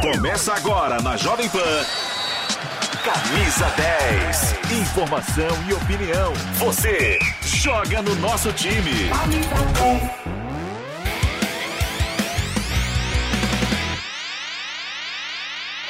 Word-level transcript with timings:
Começa 0.00 0.54
agora 0.54 1.02
na 1.02 1.14
Jovem 1.14 1.46
Pan. 1.50 1.58
Camisa 3.04 3.68
10. 3.76 4.80
Informação 4.80 5.48
e 5.68 5.74
opinião. 5.74 6.32
Você 6.54 7.18
joga 7.42 8.00
no 8.00 8.14
nosso 8.14 8.50
time. 8.54 9.10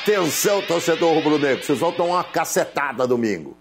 Atenção, 0.03 0.61
torcedor 0.63 1.15
rubro-negro, 1.15 1.65
vocês 1.65 1.79
vão 1.79 1.93
tomar 1.93 2.15
uma 2.15 2.25
cacetada 2.25 3.07
domingo. 3.07 3.57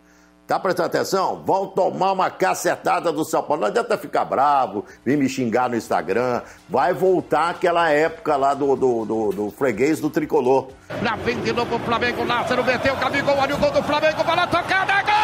Tá 0.49 0.58
prestando 0.58 0.88
atenção? 0.88 1.44
Vão 1.45 1.67
tomar 1.67 2.12
uma 2.12 2.31
cacetada 2.31 3.12
do 3.12 3.23
São 3.23 3.44
Paulo. 3.44 3.62
Não 3.62 3.67
adianta 3.67 3.95
ficar 3.99 4.26
bravo, 4.26 4.84
vir 5.05 5.16
me 5.16 5.30
xingar 5.30 5.70
no 5.70 5.75
Instagram. 5.75 6.41
Vai 6.67 6.91
voltar 6.91 7.52
aquela 7.52 7.91
época 7.91 8.35
lá 8.35 8.55
do, 8.55 8.75
do, 8.75 9.05
do, 9.05 9.30
do 9.31 9.52
freguês 9.52 9.99
do 9.99 10.09
tricolor. 10.09 10.70
Na 11.03 11.16
frente 11.17 11.41
de 11.41 11.53
novo 11.53 11.75
o 11.75 11.80
Flamengo, 11.80 12.23
Lázaro 12.25 12.63
meteu, 12.63 12.95
Gabigol, 12.95 13.38
olha 13.38 13.55
o 13.55 13.59
gol 13.59 13.72
do 13.72 13.83
Flamengo, 13.83 14.23
bola 14.23 14.47
tocada, 14.47 15.03
gol! 15.03 15.19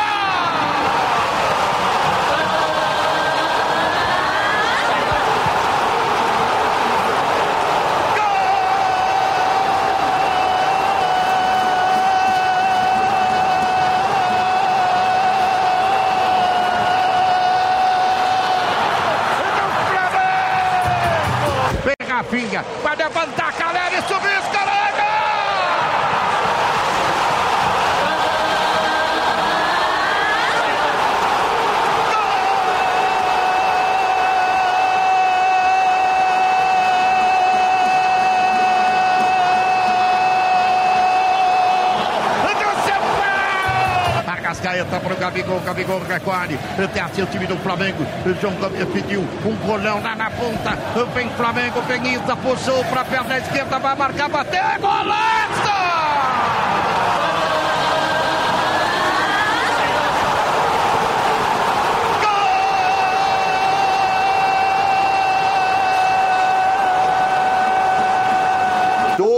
Gabigol, 45.66 46.00
recolhe, 46.08 46.60
tem 46.94 47.02
assim 47.02 47.24
o 47.24 47.26
time 47.26 47.48
do 47.48 47.58
Flamengo, 47.58 48.06
João 48.40 48.54
Gomes 48.54 48.86
pediu 48.94 49.22
um 49.22 49.56
golão 49.66 50.00
lá 50.02 50.16
na 50.16 50.30
ponta, 50.30 50.78
vem 51.14 51.28
Flamengo, 51.32 51.82
vem 51.82 52.14
Isa, 52.14 52.36
puxou 52.36 52.84
para 52.86 53.02
a 53.02 53.06
perna 53.06 53.38
esquerda, 53.40 53.80
vai 53.80 53.96
marcar, 53.96 54.30
bateu, 54.30 54.62
é 54.62 54.78
golaço! 54.78 56.75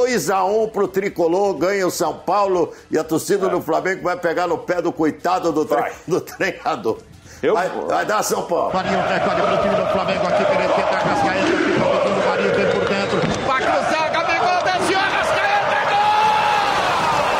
Dois 0.08 0.30
a 0.30 0.46
um 0.46 0.70
pro 0.70 0.88
tricolor, 0.88 1.54
ganha 1.56 1.86
o 1.86 1.92
São 1.92 2.14
Paulo 2.14 2.72
e 2.90 2.98
a 2.98 3.04
torcida 3.04 3.50
do 3.50 3.62
Flamengo 3.62 4.04
vai 4.04 4.16
pegar 4.16 4.48
no 4.48 4.58
pé 4.58 4.82
do 4.82 4.90
coitado 4.90 5.52
do, 5.52 5.66
tre- 5.66 5.92
do 6.08 6.22
treinador. 6.22 7.00
Vai, 7.54 7.68
vai 7.70 8.06
dar 8.06 8.24
São 8.24 8.44
Paulo. 8.44 8.74
Marinho 8.74 9.00
recolhe 9.02 9.42
para 9.42 9.54
o 9.54 9.62
time 9.62 9.76
do 9.76 9.86
Flamengo 9.92 10.28
aqui 10.28 10.46
pela 10.46 10.66
esquerda, 10.66 10.96
Arrascaeta, 10.96 11.46
fica 11.46 11.86
pedindo, 12.00 12.22
o 12.24 12.30
Marinho 12.30 12.56
vem 12.56 12.72
por 12.72 12.88
dentro, 12.88 13.46
vai 13.46 13.62
cruzar, 13.62 14.12
Gabigol, 14.14 14.64
desceu, 14.64 14.98
Arrascaeta, 14.98 15.76
é 15.76 15.90
gol! 15.90 17.38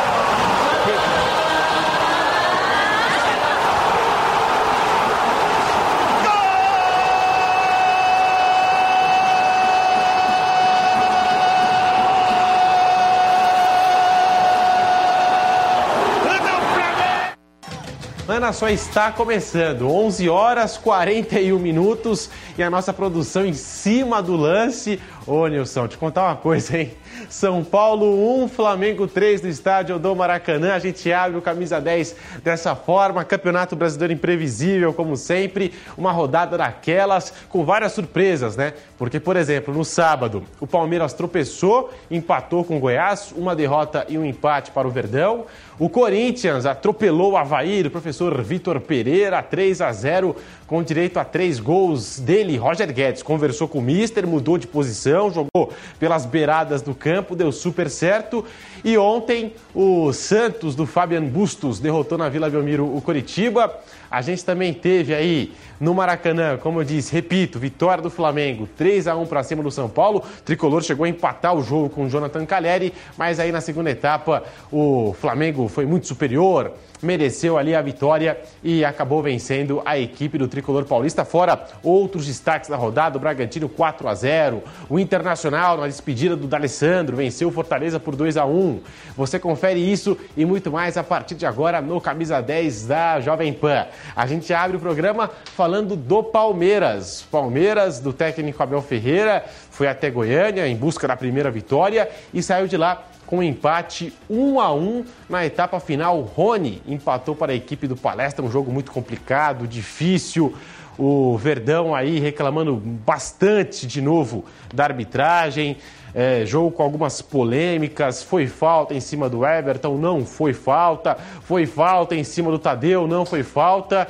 Ana 18.48 18.52
só 18.54 18.70
está 18.70 19.12
começando, 19.12 19.86
11 19.90 20.26
horas 20.30 20.78
41 20.78 21.58
minutos 21.58 22.30
e 22.56 22.62
a 22.62 22.70
nossa 22.70 22.94
produção 22.94 23.44
em 23.44 23.52
cima 23.52 24.22
do 24.22 24.36
lance. 24.36 24.98
Ô 25.26 25.46
Nilson, 25.46 25.86
te 25.86 25.98
contar 25.98 26.22
uma 26.22 26.36
coisa, 26.36 26.78
hein? 26.78 26.96
São 27.28 27.62
Paulo 27.62 28.42
1, 28.42 28.48
Flamengo 28.48 29.06
3 29.06 29.42
no 29.42 29.48
estádio 29.48 29.98
do 29.98 30.16
Maracanã. 30.16 30.72
A 30.72 30.78
gente 30.78 31.12
abre 31.12 31.36
o 31.36 31.42
camisa 31.42 31.78
10 31.78 32.16
dessa 32.42 32.74
forma. 32.74 33.22
Campeonato 33.22 33.76
Brasileiro 33.76 34.14
imprevisível, 34.14 34.94
como 34.94 35.14
sempre. 35.14 35.74
Uma 35.96 36.10
rodada 36.10 36.56
daquelas 36.56 37.34
com 37.50 37.64
várias 37.64 37.92
surpresas, 37.92 38.56
né? 38.56 38.72
Porque, 38.96 39.20
por 39.20 39.36
exemplo, 39.36 39.74
no 39.74 39.84
sábado, 39.84 40.42
o 40.58 40.66
Palmeiras 40.66 41.12
tropeçou, 41.12 41.90
empatou 42.10 42.64
com 42.64 42.78
o 42.78 42.80
Goiás, 42.80 43.32
uma 43.36 43.54
derrota 43.54 44.06
e 44.08 44.16
um 44.16 44.24
empate 44.24 44.70
para 44.70 44.88
o 44.88 44.90
Verdão. 44.90 45.44
O 45.78 45.88
Corinthians 45.88 46.66
atropelou 46.66 47.32
o 47.32 47.36
Havaí 47.36 47.82
do 47.82 47.90
professor 47.90 48.40
Vitor 48.42 48.80
Pereira, 48.80 49.42
3 49.42 49.80
a 49.80 49.92
0, 49.92 50.34
com 50.68 50.82
direito 50.82 51.18
a 51.18 51.24
três 51.24 51.58
gols 51.58 52.20
dele. 52.20 52.58
Roger 52.58 52.92
Guedes 52.92 53.22
conversou 53.22 53.66
com 53.66 53.78
o 53.78 53.82
Mister, 53.82 54.26
mudou 54.26 54.58
de 54.58 54.66
posição, 54.66 55.32
jogou 55.32 55.72
pelas 55.98 56.26
beiradas 56.26 56.82
do 56.82 56.94
campo, 56.94 57.34
deu 57.34 57.50
super 57.50 57.88
certo. 57.88 58.44
E 58.84 58.96
ontem, 58.96 59.52
o 59.74 60.12
Santos 60.12 60.74
do 60.74 60.86
Fabian 60.86 61.24
Bustos 61.24 61.80
derrotou 61.80 62.16
na 62.16 62.28
Vila 62.28 62.48
Belmiro 62.48 62.84
o 62.84 63.00
Coritiba. 63.00 63.72
A 64.10 64.22
gente 64.22 64.44
também 64.44 64.72
teve 64.72 65.14
aí 65.14 65.52
no 65.78 65.94
Maracanã, 65.94 66.56
como 66.56 66.80
eu 66.80 66.84
disse, 66.84 67.12
repito, 67.12 67.58
vitória 67.58 68.02
do 68.02 68.10
Flamengo, 68.10 68.68
3 68.76 69.06
a 69.06 69.16
1 69.16 69.26
para 69.26 69.42
cima 69.42 69.62
do 69.62 69.70
São 69.70 69.88
Paulo. 69.88 70.20
O 70.20 70.42
Tricolor 70.42 70.82
chegou 70.82 71.04
a 71.04 71.08
empatar 71.08 71.54
o 71.54 71.62
jogo 71.62 71.90
com 71.90 72.04
o 72.04 72.08
Jonathan 72.08 72.44
Caleri, 72.44 72.92
mas 73.16 73.38
aí 73.38 73.52
na 73.52 73.60
segunda 73.60 73.90
etapa 73.90 74.42
o 74.72 75.14
Flamengo 75.20 75.68
foi 75.68 75.86
muito 75.86 76.06
superior, 76.06 76.72
mereceu 77.02 77.56
ali 77.56 77.74
a 77.74 77.82
vitória 77.82 78.38
e 78.62 78.84
acabou 78.84 79.22
vencendo 79.22 79.80
a 79.84 79.98
equipe 79.98 80.36
do 80.38 80.48
Tricolor 80.48 80.84
Paulista. 80.84 81.24
Fora 81.24 81.66
outros 81.82 82.26
destaques 82.26 82.68
da 82.68 82.76
rodada, 82.76 83.16
o 83.16 83.20
Bragantino 83.20 83.68
4 83.68 84.08
a 84.08 84.14
0, 84.14 84.62
o 84.88 84.98
Internacional 84.98 85.76
na 85.76 85.86
despedida 85.86 86.34
do 86.34 86.48
D'Alessandro 86.48 87.16
venceu 87.16 87.48
o 87.48 87.52
Fortaleza 87.52 88.00
por 88.00 88.16
2 88.16 88.36
a 88.36 88.44
1. 88.44 88.67
Você 89.16 89.38
confere 89.38 89.80
isso 89.80 90.16
e 90.36 90.44
muito 90.44 90.70
mais 90.70 90.96
a 90.96 91.04
partir 91.04 91.34
de 91.34 91.46
agora 91.46 91.80
no 91.80 92.00
Camisa 92.00 92.40
10 92.40 92.86
da 92.86 93.20
Jovem 93.20 93.52
Pan. 93.52 93.86
A 94.14 94.26
gente 94.26 94.52
abre 94.52 94.76
o 94.76 94.80
programa 94.80 95.30
falando 95.56 95.96
do 95.96 96.22
Palmeiras. 96.22 97.24
Palmeiras, 97.30 98.00
do 98.00 98.12
técnico 98.12 98.62
Abel 98.62 98.82
Ferreira, 98.82 99.44
foi 99.70 99.88
até 99.88 100.10
Goiânia 100.10 100.66
em 100.66 100.76
busca 100.76 101.08
da 101.08 101.16
primeira 101.16 101.50
vitória 101.50 102.08
e 102.32 102.42
saiu 102.42 102.66
de 102.66 102.76
lá 102.76 103.04
com 103.28 103.38
um 103.38 103.42
empate 103.42 104.12
1 104.28 104.58
a 104.58 104.72
1 104.72 105.04
na 105.28 105.44
etapa 105.44 105.78
final. 105.78 106.20
Rony 106.22 106.82
empatou 106.88 107.36
para 107.36 107.52
a 107.52 107.54
equipe 107.54 107.86
do 107.86 107.94
Palestra, 107.94 108.44
um 108.44 108.50
jogo 108.50 108.72
muito 108.72 108.90
complicado, 108.90 109.66
difícil. 109.68 110.54
O 110.98 111.38
Verdão 111.38 111.94
aí 111.94 112.18
reclamando 112.18 112.74
bastante 112.74 113.86
de 113.86 114.02
novo 114.02 114.44
da 114.74 114.82
arbitragem. 114.84 115.76
É, 116.12 116.44
jogo 116.44 116.72
com 116.72 116.82
algumas 116.82 117.22
polêmicas, 117.22 118.22
foi 118.22 118.48
falta 118.48 118.94
em 118.94 119.00
cima 119.00 119.28
do 119.28 119.46
Everton, 119.46 119.96
não 119.96 120.24
foi 120.24 120.52
falta, 120.52 121.16
foi 121.42 121.66
falta 121.66 122.16
em 122.16 122.24
cima 122.24 122.50
do 122.50 122.58
Tadeu, 122.58 123.06
não 123.06 123.24
foi 123.24 123.44
falta. 123.44 124.08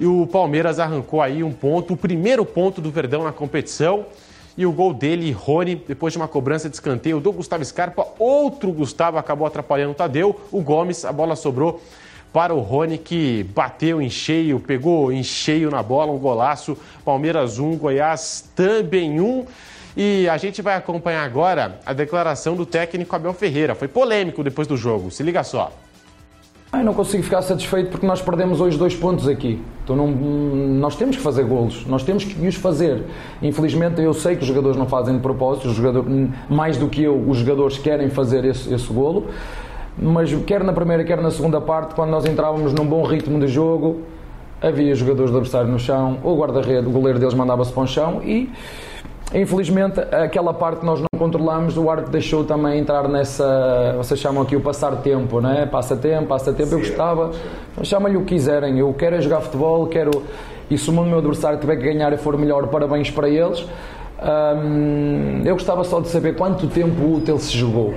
E 0.00 0.06
o 0.06 0.26
Palmeiras 0.26 0.78
arrancou 0.78 1.20
aí 1.20 1.42
um 1.42 1.52
ponto, 1.52 1.92
o 1.92 1.96
primeiro 1.96 2.44
ponto 2.46 2.80
do 2.80 2.90
Verdão 2.90 3.24
na 3.24 3.32
competição. 3.32 4.06
E 4.56 4.64
o 4.64 4.72
gol 4.72 4.94
dele, 4.94 5.32
Rony, 5.32 5.74
depois 5.74 6.12
de 6.12 6.18
uma 6.18 6.28
cobrança 6.28 6.70
de 6.70 6.76
escanteio 6.76 7.18
do 7.18 7.32
Gustavo 7.32 7.64
Scarpa, 7.64 8.06
outro 8.18 8.72
Gustavo 8.72 9.18
acabou 9.18 9.46
atrapalhando 9.46 9.90
o 9.90 9.94
Tadeu. 9.94 10.40
O 10.52 10.62
Gomes, 10.62 11.04
a 11.04 11.12
bola 11.12 11.34
sobrou 11.34 11.82
para 12.34 12.52
o 12.52 12.58
Rony, 12.58 12.98
que 12.98 13.44
bateu 13.54 14.02
em 14.02 14.10
cheio, 14.10 14.58
pegou 14.58 15.12
em 15.12 15.22
cheio 15.22 15.70
na 15.70 15.84
bola, 15.84 16.10
um 16.10 16.18
golaço. 16.18 16.76
Palmeiras 17.04 17.60
1, 17.60 17.76
Goiás 17.76 18.50
também 18.56 19.20
1. 19.20 19.46
E 19.96 20.28
a 20.28 20.36
gente 20.36 20.60
vai 20.60 20.74
acompanhar 20.74 21.22
agora 21.22 21.78
a 21.86 21.92
declaração 21.92 22.56
do 22.56 22.66
técnico 22.66 23.14
Abel 23.14 23.32
Ferreira. 23.32 23.76
Foi 23.76 23.86
polêmico 23.86 24.42
depois 24.42 24.66
do 24.66 24.76
jogo. 24.76 25.12
Se 25.12 25.22
liga 25.22 25.44
só. 25.44 25.70
Eu 26.72 26.82
não 26.82 26.92
consigo 26.92 27.22
ficar 27.22 27.40
satisfeito 27.40 27.90
porque 27.90 28.04
nós 28.04 28.20
perdemos 28.20 28.60
hoje 28.60 28.76
dois 28.76 28.96
pontos 28.96 29.28
aqui. 29.28 29.62
Então 29.84 29.94
não, 29.94 30.08
nós 30.08 30.96
temos 30.96 31.14
que 31.14 31.22
fazer 31.22 31.44
golos, 31.44 31.86
nós 31.86 32.02
temos 32.02 32.24
que 32.24 32.46
os 32.48 32.56
fazer. 32.56 33.04
Infelizmente 33.40 34.02
eu 34.02 34.12
sei 34.12 34.34
que 34.34 34.42
os 34.42 34.48
jogadores 34.48 34.76
não 34.76 34.86
fazem 34.86 35.14
de 35.14 35.20
propósito, 35.20 35.68
mais 36.50 36.76
do 36.76 36.88
que 36.88 37.04
eu, 37.04 37.16
os 37.16 37.38
jogadores 37.38 37.78
querem 37.78 38.10
fazer 38.10 38.44
esse, 38.44 38.74
esse 38.74 38.92
golo. 38.92 39.28
Mas 39.96 40.34
quer 40.44 40.62
na 40.64 40.72
primeira, 40.72 41.04
quer 41.04 41.20
na 41.20 41.30
segunda 41.30 41.60
parte, 41.60 41.94
quando 41.94 42.10
nós 42.10 42.24
entrávamos 42.26 42.72
num 42.72 42.84
bom 42.84 43.04
ritmo 43.04 43.38
de 43.38 43.46
jogo, 43.46 44.02
havia 44.60 44.94
jogadores 44.94 45.30
do 45.30 45.36
adversário 45.38 45.70
no 45.70 45.78
chão, 45.78 46.18
o 46.22 46.36
guarda-rede, 46.36 46.86
o 46.86 46.90
goleiro 46.90 47.18
deles 47.18 47.34
mandava-se 47.34 47.72
para 47.72 47.82
o 47.82 47.86
chão 47.86 48.20
e 48.22 48.50
Infelizmente, 49.32 49.98
aquela 49.98 50.52
parte 50.54 50.84
nós 50.84 51.00
não 51.00 51.08
controlamos, 51.18 51.76
o 51.76 51.90
árbitro 51.90 52.12
deixou 52.12 52.44
também 52.44 52.78
entrar 52.78 53.08
nessa, 53.08 53.94
vocês 53.96 54.20
chamam 54.20 54.42
aqui 54.42 54.54
o 54.54 54.60
passar 54.60 54.94
tempo, 54.96 55.40
né? 55.40 55.66
Passa 55.66 55.96
tempo, 55.96 56.26
passa 56.26 56.52
tempo, 56.52 56.74
eu 56.74 56.78
gostava, 56.78 57.32
chamem-lhe 57.82 58.16
o 58.16 58.20
que 58.20 58.34
quiserem, 58.34 58.78
eu 58.78 58.94
quero 58.94 59.16
é 59.16 59.20
jogar 59.20 59.40
futebol, 59.40 59.88
quero, 59.88 60.10
e 60.70 60.78
se 60.78 60.88
o 60.88 60.92
meu 60.92 61.18
adversário 61.18 61.58
tiver 61.58 61.76
que 61.76 61.82
ganhar 61.82 62.12
e 62.12 62.16
for 62.16 62.38
melhor, 62.38 62.68
parabéns 62.68 63.10
para 63.10 63.28
eles. 63.28 63.66
Hum, 64.22 65.42
eu 65.44 65.54
gostava 65.54 65.82
só 65.82 66.00
de 66.00 66.08
saber 66.08 66.36
quanto 66.36 66.68
tempo 66.68 67.16
útil 67.16 67.38
se 67.38 67.56
jogou. 67.58 67.92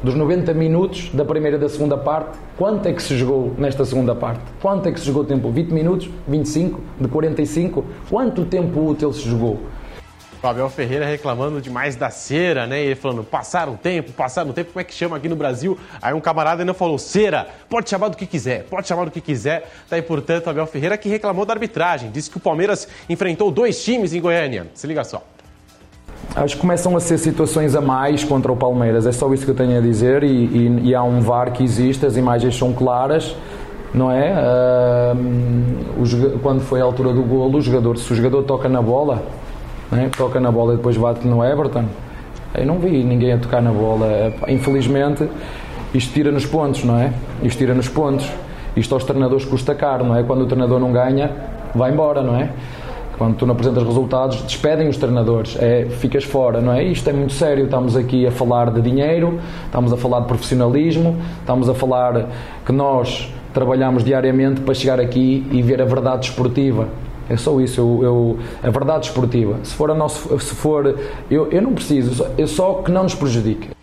Dos 0.00 0.14
90 0.14 0.54
minutos 0.54 1.10
da 1.12 1.24
primeira 1.24 1.56
e 1.56 1.60
da 1.60 1.68
segunda 1.68 1.96
parte, 1.96 2.38
quanto 2.56 2.86
é 2.86 2.92
que 2.92 3.02
se 3.02 3.18
jogou 3.18 3.52
nesta 3.58 3.84
segunda 3.84 4.14
parte? 4.14 4.40
Quanto 4.62 4.88
é 4.88 4.92
que 4.92 5.00
se 5.00 5.06
jogou 5.06 5.24
tempo? 5.24 5.50
20 5.50 5.70
minutos? 5.72 6.08
25? 6.28 6.80
De 7.00 7.08
45? 7.08 7.84
Quanto 8.08 8.44
tempo 8.44 8.80
útil 8.88 9.12
se 9.12 9.28
jogou? 9.28 9.58
O 10.40 10.46
Abel 10.46 10.70
Ferreira 10.70 11.04
reclamando 11.04 11.60
demais 11.60 11.96
da 11.96 12.10
cera, 12.10 12.64
né? 12.64 12.80
E 12.80 12.86
ele 12.86 12.94
falando, 12.94 13.24
passaram 13.24 13.72
o 13.72 13.76
tempo, 13.76 14.12
passaram 14.12 14.50
o 14.50 14.52
tempo, 14.52 14.70
como 14.70 14.80
é 14.80 14.84
que 14.84 14.94
chama 14.94 15.16
aqui 15.16 15.28
no 15.28 15.34
Brasil? 15.34 15.76
Aí 16.00 16.14
um 16.14 16.20
camarada 16.20 16.62
ainda 16.62 16.74
falou, 16.74 16.96
cera, 16.96 17.48
pode 17.68 17.90
chamar 17.90 18.06
do 18.06 18.16
que 18.16 18.24
quiser, 18.24 18.66
pode 18.66 18.86
chamar 18.86 19.04
do 19.04 19.10
que 19.10 19.20
quiser. 19.20 19.68
Tá 19.90 19.96
aí, 19.96 20.02
portanto, 20.02 20.48
Abel 20.48 20.66
Ferreira 20.68 20.96
que 20.96 21.08
reclamou 21.08 21.44
da 21.44 21.54
arbitragem, 21.54 22.12
disse 22.12 22.30
que 22.30 22.36
o 22.36 22.40
Palmeiras 22.40 22.86
enfrentou 23.10 23.50
dois 23.50 23.82
times 23.82 24.14
em 24.14 24.20
Goiânia. 24.20 24.68
Se 24.74 24.86
liga 24.86 25.02
só. 25.02 25.24
Acho 26.34 26.54
que 26.56 26.60
começam 26.60 26.96
a 26.96 27.00
ser 27.00 27.18
situações 27.18 27.74
a 27.74 27.80
mais 27.80 28.22
contra 28.22 28.52
o 28.52 28.56
Palmeiras, 28.56 29.06
é 29.06 29.12
só 29.12 29.32
isso 29.32 29.44
que 29.44 29.50
eu 29.50 29.54
tenho 29.54 29.76
a 29.78 29.80
dizer. 29.80 30.22
E, 30.22 30.28
e, 30.28 30.80
e 30.84 30.94
há 30.94 31.02
um 31.02 31.20
VAR 31.20 31.52
que 31.52 31.64
existe, 31.64 32.04
as 32.06 32.16
imagens 32.16 32.56
são 32.56 32.72
claras, 32.72 33.34
não 33.92 34.10
é? 34.10 34.34
Uh, 34.34 36.02
o, 36.02 36.38
quando 36.40 36.60
foi 36.60 36.80
a 36.80 36.84
altura 36.84 37.12
do 37.12 37.22
golo, 37.22 37.58
o 37.58 37.60
jogador, 37.60 37.98
se 37.98 38.12
o 38.12 38.16
jogador 38.16 38.42
toca 38.44 38.68
na 38.68 38.82
bola, 38.82 39.22
né? 39.90 40.10
toca 40.16 40.38
na 40.38 40.50
bola 40.50 40.74
e 40.74 40.76
depois 40.76 40.96
bate 40.96 41.26
no 41.26 41.44
Everton. 41.44 41.84
Eu 42.54 42.66
não 42.66 42.78
vi 42.78 43.02
ninguém 43.02 43.32
a 43.32 43.38
tocar 43.38 43.60
na 43.60 43.70
bola. 43.70 44.32
Infelizmente, 44.48 45.28
isto 45.94 46.12
tira 46.12 46.30
nos 46.30 46.46
pontos, 46.46 46.84
não 46.84 46.98
é? 46.98 47.12
Isto 47.42 47.58
tira 47.58 47.74
nos 47.74 47.88
pontos. 47.88 48.30
Isto 48.76 48.94
aos 48.94 49.04
treinadores 49.04 49.44
custa 49.44 49.74
caro, 49.74 50.04
não 50.04 50.16
é? 50.16 50.22
Quando 50.22 50.42
o 50.42 50.46
treinador 50.46 50.78
não 50.78 50.92
ganha, 50.92 51.30
vai 51.74 51.90
embora, 51.90 52.22
não 52.22 52.36
é? 52.36 52.50
Quando 53.18 53.36
tu 53.36 53.44
não 53.44 53.52
apresentas 53.52 53.82
resultados, 53.82 54.40
despedem 54.42 54.88
os 54.88 54.96
treinadores, 54.96 55.56
é, 55.60 55.86
ficas 55.86 56.22
fora, 56.22 56.60
não 56.60 56.72
é? 56.72 56.84
Isto 56.84 57.10
é 57.10 57.12
muito 57.12 57.32
sério. 57.32 57.64
Estamos 57.64 57.96
aqui 57.96 58.24
a 58.24 58.30
falar 58.30 58.70
de 58.70 58.80
dinheiro, 58.80 59.40
estamos 59.66 59.92
a 59.92 59.96
falar 59.96 60.20
de 60.20 60.26
profissionalismo, 60.26 61.16
estamos 61.40 61.68
a 61.68 61.74
falar 61.74 62.28
que 62.64 62.70
nós 62.70 63.28
trabalhamos 63.52 64.04
diariamente 64.04 64.60
para 64.60 64.72
chegar 64.72 65.00
aqui 65.00 65.44
e 65.50 65.60
ver 65.60 65.82
a 65.82 65.84
verdade 65.84 66.26
esportiva. 66.26 66.86
É 67.28 67.36
só 67.36 67.60
isso. 67.60 67.80
Eu, 67.80 68.00
eu, 68.04 68.38
a 68.62 68.70
verdade 68.70 69.06
esportiva. 69.06 69.58
Se 69.64 69.74
for 69.74 69.90
a 69.90 69.94
nosso, 69.94 70.38
se 70.38 70.54
for, 70.54 70.96
eu, 71.28 71.50
eu 71.50 71.60
não 71.60 71.72
preciso. 71.72 72.24
Eu 72.38 72.46
só 72.46 72.74
que 72.74 72.92
não 72.92 73.02
nos 73.02 73.16
prejudique. 73.16 73.77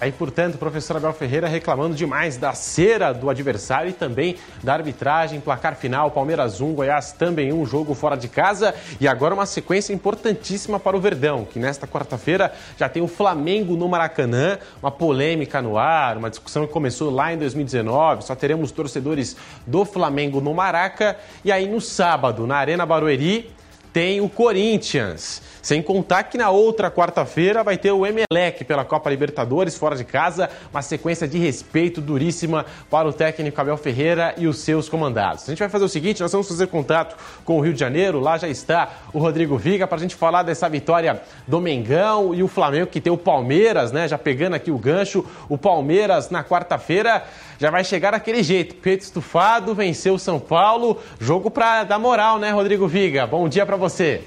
Aí, 0.00 0.10
portanto, 0.10 0.54
o 0.54 0.58
professor 0.58 0.96
Abel 0.96 1.12
Ferreira 1.12 1.46
reclamando 1.46 1.94
demais 1.94 2.38
da 2.38 2.54
cera 2.54 3.12
do 3.12 3.28
adversário 3.28 3.90
e 3.90 3.92
também 3.92 4.36
da 4.62 4.72
arbitragem, 4.72 5.38
placar 5.40 5.76
final, 5.76 6.10
Palmeiras 6.10 6.58
1, 6.58 6.72
Goiás 6.72 7.12
também 7.12 7.52
um 7.52 7.66
jogo 7.66 7.92
fora 7.92 8.16
de 8.16 8.26
casa. 8.26 8.74
E 8.98 9.06
agora 9.06 9.34
uma 9.34 9.44
sequência 9.44 9.92
importantíssima 9.92 10.80
para 10.80 10.96
o 10.96 11.00
Verdão, 11.00 11.44
que 11.44 11.58
nesta 11.58 11.86
quarta-feira 11.86 12.50
já 12.78 12.88
tem 12.88 13.02
o 13.02 13.06
Flamengo 13.06 13.76
no 13.76 13.86
Maracanã, 13.90 14.58
uma 14.82 14.90
polêmica 14.90 15.60
no 15.60 15.76
ar, 15.76 16.16
uma 16.16 16.30
discussão 16.30 16.66
que 16.66 16.72
começou 16.72 17.10
lá 17.10 17.34
em 17.34 17.36
2019, 17.36 18.24
só 18.24 18.34
teremos 18.34 18.70
torcedores 18.70 19.36
do 19.66 19.84
Flamengo 19.84 20.40
no 20.40 20.54
Maraca. 20.54 21.18
E 21.44 21.52
aí 21.52 21.68
no 21.68 21.80
sábado, 21.80 22.46
na 22.46 22.56
Arena 22.56 22.86
Barueri, 22.86 23.50
tem 23.92 24.20
o 24.20 24.28
Corinthians. 24.28 25.42
Sem 25.62 25.82
contar 25.82 26.24
que 26.24 26.38
na 26.38 26.48
outra 26.48 26.90
quarta-feira 26.90 27.62
vai 27.62 27.76
ter 27.76 27.92
o 27.92 28.06
Emelec 28.06 28.64
pela 28.64 28.84
Copa 28.84 29.10
Libertadores, 29.10 29.76
fora 29.76 29.94
de 29.94 30.04
casa, 30.04 30.48
uma 30.72 30.80
sequência 30.80 31.28
de 31.28 31.38
respeito 31.38 32.00
duríssima 32.00 32.64
para 32.90 33.06
o 33.06 33.12
técnico 33.12 33.60
Abel 33.60 33.76
Ferreira 33.76 34.34
e 34.38 34.46
os 34.46 34.58
seus 34.58 34.88
comandados. 34.88 35.44
A 35.44 35.46
gente 35.48 35.58
vai 35.58 35.68
fazer 35.68 35.84
o 35.84 35.88
seguinte: 35.88 36.22
nós 36.22 36.32
vamos 36.32 36.48
fazer 36.48 36.66
contato 36.68 37.14
com 37.44 37.58
o 37.58 37.60
Rio 37.60 37.74
de 37.74 37.80
Janeiro, 37.80 38.20
lá 38.20 38.38
já 38.38 38.48
está 38.48 38.90
o 39.12 39.18
Rodrigo 39.18 39.58
Viga, 39.58 39.86
para 39.86 39.98
a 39.98 40.00
gente 40.00 40.14
falar 40.14 40.42
dessa 40.42 40.68
vitória 40.68 41.20
do 41.46 41.60
Mengão 41.60 42.34
e 42.34 42.42
o 42.42 42.48
Flamengo, 42.48 42.86
que 42.86 43.00
tem 43.00 43.12
o 43.12 43.18
Palmeiras, 43.18 43.92
né? 43.92 44.08
Já 44.08 44.16
pegando 44.16 44.54
aqui 44.54 44.70
o 44.70 44.78
gancho, 44.78 45.26
o 45.48 45.58
Palmeiras 45.58 46.30
na 46.30 46.42
quarta-feira 46.42 47.22
já 47.60 47.70
vai 47.70 47.84
chegar 47.84 48.12
daquele 48.12 48.42
jeito, 48.42 48.74
peito 48.76 49.02
estufado, 49.02 49.74
venceu 49.74 50.14
o 50.14 50.18
São 50.18 50.40
Paulo, 50.40 50.98
jogo 51.20 51.50
para 51.50 51.84
dar 51.84 51.98
moral, 51.98 52.38
né, 52.38 52.50
Rodrigo 52.50 52.88
Viga? 52.88 53.26
Bom 53.26 53.46
dia 53.50 53.66
para 53.66 53.76
você. 53.76 54.24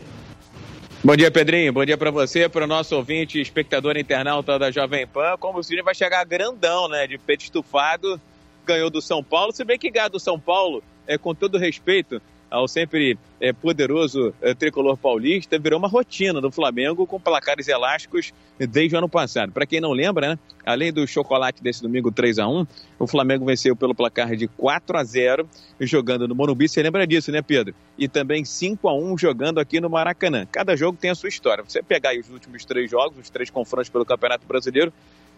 Bom 1.03 1.15
dia, 1.15 1.31
Pedrinho. 1.31 1.74
Bom 1.74 1.83
dia 1.83 1.97
para 1.97 2.12
você, 2.12 2.47
para 2.47 2.63
o 2.63 2.68
nosso 2.68 2.95
ouvinte, 2.95 3.41
espectador 3.41 3.97
internauta 3.97 4.59
da 4.59 4.69
Jovem 4.69 5.07
Pan. 5.07 5.35
Como 5.39 5.57
o 5.57 5.63
Cine 5.63 5.81
vai 5.81 5.95
chegar 5.95 6.24
grandão, 6.25 6.88
né? 6.88 7.07
De 7.07 7.18
peito 7.18 7.44
estufado, 7.44 8.21
ganhou 8.63 8.91
do 8.91 9.01
São 9.01 9.24
Paulo. 9.24 9.51
Se 9.51 9.65
bem 9.65 9.80
que 9.80 9.89
ganhar 9.89 10.09
do 10.09 10.19
São 10.19 10.39
Paulo, 10.39 10.83
é, 11.07 11.18
com 11.18 11.33
todo 11.33 11.57
respeito, 11.57 12.21
ao 12.53 12.67
sempre 12.67 13.17
é, 13.41 13.51
poderoso 13.51 14.31
é, 14.39 14.53
tricolor 14.53 14.95
paulista, 14.95 15.57
virou 15.57 15.79
uma 15.79 15.88
rotina 15.88 16.39
do 16.39 16.51
Flamengo 16.51 17.07
com 17.07 17.19
placares 17.19 17.67
elásticos 17.67 18.31
desde 18.59 18.95
o 18.95 19.00
ano 19.00 19.09
passado. 19.09 19.51
Para 19.51 19.65
quem 19.65 19.81
não 19.81 19.91
lembra, 19.91 20.29
né, 20.29 20.39
além 20.63 20.94
do 20.94 21.07
chocolate 21.07 21.63
desse 21.63 21.81
domingo 21.81 22.11
3 22.11 22.38
a 22.38 22.47
1 22.47 22.67
o 23.00 23.07
Flamengo 23.07 23.44
venceu 23.44 23.75
pelo 23.75 23.95
placar 23.95 24.35
de 24.35 24.47
4 24.47 24.97
a 24.97 25.03
0 25.03 25.50
jogando 25.81 26.27
no 26.27 26.35
Morumbi. 26.35 26.69
Você 26.69 26.81
lembra 26.83 27.07
disso, 27.07 27.31
né, 27.31 27.41
Pedro? 27.41 27.73
E 27.97 28.07
também 28.07 28.45
5 28.45 28.88
a 28.88 28.94
1 28.94 29.17
jogando 29.17 29.59
aqui 29.59 29.81
no 29.81 29.89
Maracanã. 29.89 30.45
Cada 30.49 30.75
jogo 30.77 30.97
tem 31.01 31.09
a 31.09 31.15
sua 31.15 31.29
história. 31.29 31.63
Você 31.67 31.81
pegar 31.81 32.15
os 32.15 32.29
últimos 32.29 32.63
três 32.63 32.89
jogos, 32.89 33.17
os 33.17 33.29
três 33.31 33.49
confrontos 33.49 33.89
pelo 33.89 34.06
Campeonato 34.06 34.45
Brasileiro, 34.45 34.94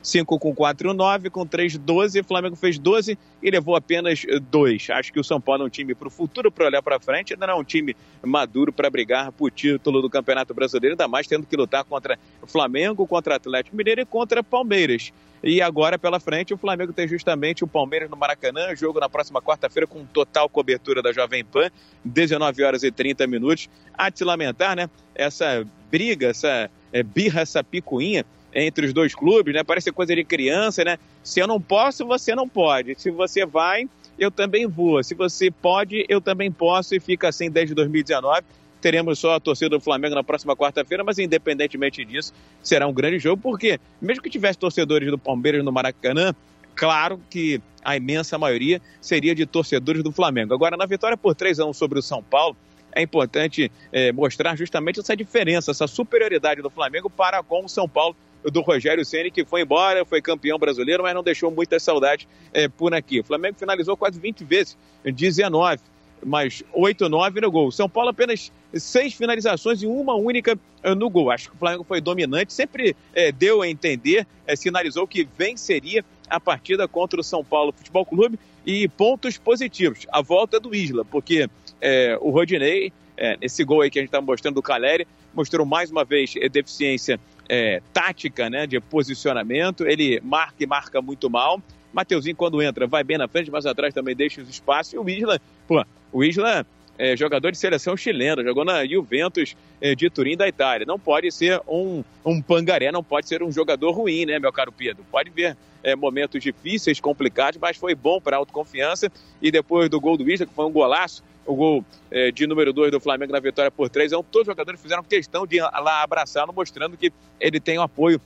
5 0.06 0.38
com 0.38 0.54
4 0.54 0.94
9, 0.94 1.30
com 1.30 1.46
3, 1.46 1.78
12. 1.78 2.20
O 2.20 2.24
Flamengo 2.24 2.56
fez 2.56 2.78
12 2.78 3.18
e 3.42 3.50
levou 3.50 3.76
apenas 3.76 4.24
2. 4.52 4.90
Acho 4.92 5.12
que 5.12 5.20
o 5.20 5.24
São 5.24 5.42
Paulo 5.42 5.64
é 5.64 5.66
um 5.66 5.70
time 5.70 5.96
para 5.96 6.08
o 6.08 6.12
futuro, 6.12 6.52
para 6.52 6.68
olhar 6.68 6.82
para 6.82 7.00
frente. 7.00 7.34
Ainda 7.34 7.48
não 7.48 7.56
é 7.56 7.58
um 7.58 7.64
time 7.64 7.96
maduro 8.24 8.72
para 8.72 8.90
brigar 8.90 9.32
por 9.32 9.50
título 9.52 10.02
do 10.02 10.10
Campeonato 10.10 10.54
Brasileiro, 10.54 10.94
ainda 10.94 11.08
mais 11.08 11.26
tendo 11.26 11.46
que 11.46 11.58
lutar 11.58 11.84
contra 11.84 12.20
Flamengo, 12.46 13.08
contra 13.08 13.36
Atlético 13.36 13.76
Mineiro 13.76 14.02
e 14.02 14.06
contra 14.06 14.44
Palmeiras. 14.44 15.12
E 15.44 15.62
agora 15.62 15.98
pela 15.98 16.20
frente 16.20 16.54
o 16.54 16.58
Flamengo 16.58 16.94
tem 16.94 17.08
justamente 17.08 17.64
o 17.64 17.68
Palmeiras 17.68 18.10
no 18.10 18.16
Maracanã, 18.16 18.76
jogo 18.76 19.00
na 19.00 19.10
próxima 19.10 19.42
quarta-feira 19.42 19.86
com 19.86 20.06
total 20.06 20.48
cobertura 20.48 21.02
da 21.02 21.12
Jovem 21.12 21.44
Pan, 21.44 21.70
19 22.04 22.64
horas 22.64 22.84
e 22.84 22.92
30 22.92 23.28
minutos. 23.28 23.70
De 24.12 24.18
se 24.18 24.24
lamentar, 24.24 24.76
né? 24.76 24.90
Essa 25.14 25.66
briga, 25.90 26.28
essa 26.28 26.70
é, 26.92 27.04
birra, 27.04 27.42
essa 27.42 27.64
picuinha 27.64 28.26
entre 28.56 28.86
os 28.86 28.94
dois 28.94 29.14
clubes, 29.14 29.54
né? 29.54 29.64
Parece 29.64 29.92
coisa 29.92 30.16
de 30.16 30.24
criança, 30.24 30.84
né? 30.84 30.98
Se 31.22 31.42
eu 31.42 31.48
não 31.48 31.60
posso, 31.60 32.06
você 32.06 32.34
não 32.34 32.48
pode. 32.48 32.96
Se 32.98 33.12
você 33.12 33.46
vai, 33.46 33.88
eu 34.18 34.32
também 34.32 34.66
vou. 34.66 35.04
Se 35.04 35.14
você 35.14 35.52
pode, 35.52 36.06
eu 36.08 36.22
também 36.22 36.50
posso 36.50 36.96
e 36.96 37.00
fica 37.00 37.28
assim 37.28 37.52
desde 37.52 37.76
2019. 37.76 38.42
Teremos 38.80 39.20
só 39.20 39.36
a 39.36 39.40
torcida 39.40 39.70
do 39.70 39.82
Flamengo 39.82 40.16
na 40.16 40.24
próxima 40.24 40.56
quarta-feira, 40.56 41.04
mas 41.04 41.20
independentemente 41.20 42.06
disso, 42.06 42.32
será 42.64 42.88
um 42.88 42.94
grande 42.94 43.20
jogo, 43.20 43.42
porque 43.42 43.80
mesmo 44.02 44.24
que 44.24 44.30
tivesse 44.30 44.58
torcedores 44.58 45.10
do 45.10 45.18
Palmeiras 45.18 45.64
no 45.66 45.72
Maracanã, 45.72 46.34
claro 46.76 47.20
que 47.30 47.60
a 47.84 47.98
imensa 47.98 48.38
maioria 48.38 48.82
seria 49.02 49.36
de 49.36 49.46
torcedores 49.46 50.04
do 50.04 50.12
Flamengo. 50.12 50.54
Agora, 50.54 50.78
na 50.78 50.86
vitória 50.86 51.18
por 51.18 51.36
3 51.36 51.60
a 51.60 51.66
1 51.66 51.74
sobre 51.74 52.00
o 52.00 52.02
São 52.02 52.22
Paulo, 52.22 52.56
é 52.94 53.02
importante 53.02 53.72
é, 53.92 54.12
mostrar 54.12 54.56
justamente 54.56 55.00
essa 55.00 55.16
diferença, 55.16 55.72
essa 55.72 55.88
superioridade 55.88 56.62
do 56.62 56.70
Flamengo 56.70 57.10
para 57.10 57.44
com 57.44 57.66
o 57.66 57.70
São 57.70 57.90
Paulo 57.90 58.16
do 58.52 58.62
Rogério 58.62 59.04
Ceni 59.04 59.32
que 59.32 59.46
foi 59.46 59.62
embora, 59.62 60.06
foi 60.06 60.22
campeão 60.22 60.58
brasileiro, 60.58 61.04
mas 61.04 61.14
não 61.14 61.24
deixou 61.24 61.52
muita 61.52 61.80
saudade 61.80 62.28
é, 62.54 62.68
por 62.68 62.94
aqui. 62.94 63.20
O 63.20 63.24
Flamengo 63.24 63.58
finalizou 63.58 63.98
quase 63.98 64.20
20 64.20 64.44
vezes, 64.44 64.78
19, 65.04 65.82
mas 66.24 66.64
8, 66.74 67.10
9 67.10 67.42
no 67.42 67.52
gol. 67.52 67.72
São 67.72 67.90
Paulo 67.90 68.10
apenas 68.10 68.52
seis 68.74 69.14
finalizações 69.14 69.82
e 69.82 69.88
uma 69.88 70.16
única 70.16 70.58
é, 70.84 70.94
no 70.96 71.10
gol. 71.10 71.32
Acho 71.32 71.50
que 71.50 71.56
o 71.56 71.60
Flamengo 71.60 71.84
foi 71.84 72.02
dominante, 72.02 72.54
sempre 72.54 72.96
é, 73.14 73.32
deu 73.32 73.62
a 73.62 73.68
entender, 73.68 74.28
é, 74.46 74.56
sinalizou 74.56 75.08
que 75.08 75.28
venceria 75.38 76.04
a 76.30 76.40
partida 76.40 76.88
contra 76.88 77.20
o 77.20 77.24
São 77.24 77.44
Paulo 77.44 77.72
Futebol 77.72 78.06
Clube 78.06 78.40
e 78.66 78.88
pontos 78.88 79.38
positivos. 79.38 80.08
A 80.12 80.22
volta 80.22 80.60
do 80.60 80.74
Isla, 80.74 81.06
porque 81.06 81.48
é, 81.80 82.18
o 82.20 82.32
Rodinei, 82.32 82.92
é, 83.18 83.38
esse 83.42 83.64
gol 83.64 83.82
aí 83.82 83.90
que 83.90 84.00
a 84.00 84.02
gente 84.02 84.10
está 84.10 84.20
mostrando 84.20 84.56
do 84.56 84.62
Caleri, 84.62 85.08
mostrou 85.34 85.66
mais 85.66 85.92
uma 85.92 86.04
vez 86.04 86.34
deficiência 86.52 87.20
é, 87.50 87.82
tática, 87.94 88.50
né, 88.50 88.68
de 88.68 88.80
posicionamento. 88.80 89.86
Ele 89.86 90.20
marca 90.24 90.64
e 90.64 90.66
marca 90.66 91.02
muito 91.02 91.30
mal. 91.30 91.62
Mateuzinho, 91.94 92.36
quando 92.36 92.62
entra, 92.62 92.86
vai 92.88 93.04
bem 93.04 93.18
na 93.18 93.28
frente, 93.28 93.50
mas 93.50 93.66
atrás 93.66 93.94
também 93.94 94.16
deixa 94.16 94.42
os 94.42 94.50
espaços. 94.50 94.94
E 94.94 94.98
o 94.98 95.10
Isla, 95.10 95.40
pô, 95.68 95.84
o 96.12 96.24
Isla 96.24 96.66
é 96.98 97.16
jogador 97.16 97.52
de 97.52 97.58
seleção 97.58 97.96
chilena, 97.96 98.44
jogou 98.44 98.64
na 98.64 98.86
Juventus 98.86 99.56
é, 99.82 99.96
de 99.96 100.10
Turim 100.10 100.36
da 100.36 100.48
Itália. 100.48 100.86
Não 100.86 101.00
pode 101.00 101.32
ser 101.32 101.62
um, 101.68 102.04
um 102.26 102.42
pangaré, 102.42 102.92
não 102.92 103.04
pode 103.04 103.28
ser 103.28 103.44
um 103.44 103.52
jogador 103.52 103.92
ruim, 103.92 104.26
né, 104.26 104.40
meu 104.40 104.52
caro 104.52 104.72
Pedro? 104.72 105.06
Pode 105.12 105.30
ver 105.30 105.58
é, 105.84 105.96
momentos 105.96 106.42
difíceis, 106.42 107.00
complicados, 107.00 107.60
mas 107.62 107.78
foi 107.78 107.94
bom 107.94 108.20
para 108.20 108.36
a 108.36 108.40
autoconfiança. 108.40 109.12
E 109.42 109.52
depois 109.52 109.90
do 109.90 110.00
gol 110.00 110.18
do 110.18 110.30
Isla, 110.30 110.46
que 110.46 110.54
foi 110.54 110.66
um 110.66 110.72
golaço, 110.72 111.24
o 111.46 111.56
gol 111.56 111.86
é, 112.10 112.32
de 112.32 112.48
número 112.48 112.74
2 112.74 112.92
do 112.92 113.00
Flamengo 113.00 113.32
na 113.32 113.40
vitória 113.40 113.72
por 113.72 113.90
3, 113.90 114.12
então, 114.12 114.24
todos 114.24 114.48
os 114.48 114.52
jogadores 114.52 114.82
fizeram 114.82 115.04
questão 115.04 115.46
de 115.46 115.60
lá 115.60 116.04
abraçá-lo, 116.04 116.54
mostrando 116.54 116.98
que 116.98 117.12
ele 117.40 117.60
tem 117.60 117.78
o 117.78 117.82
apoio 117.82 118.20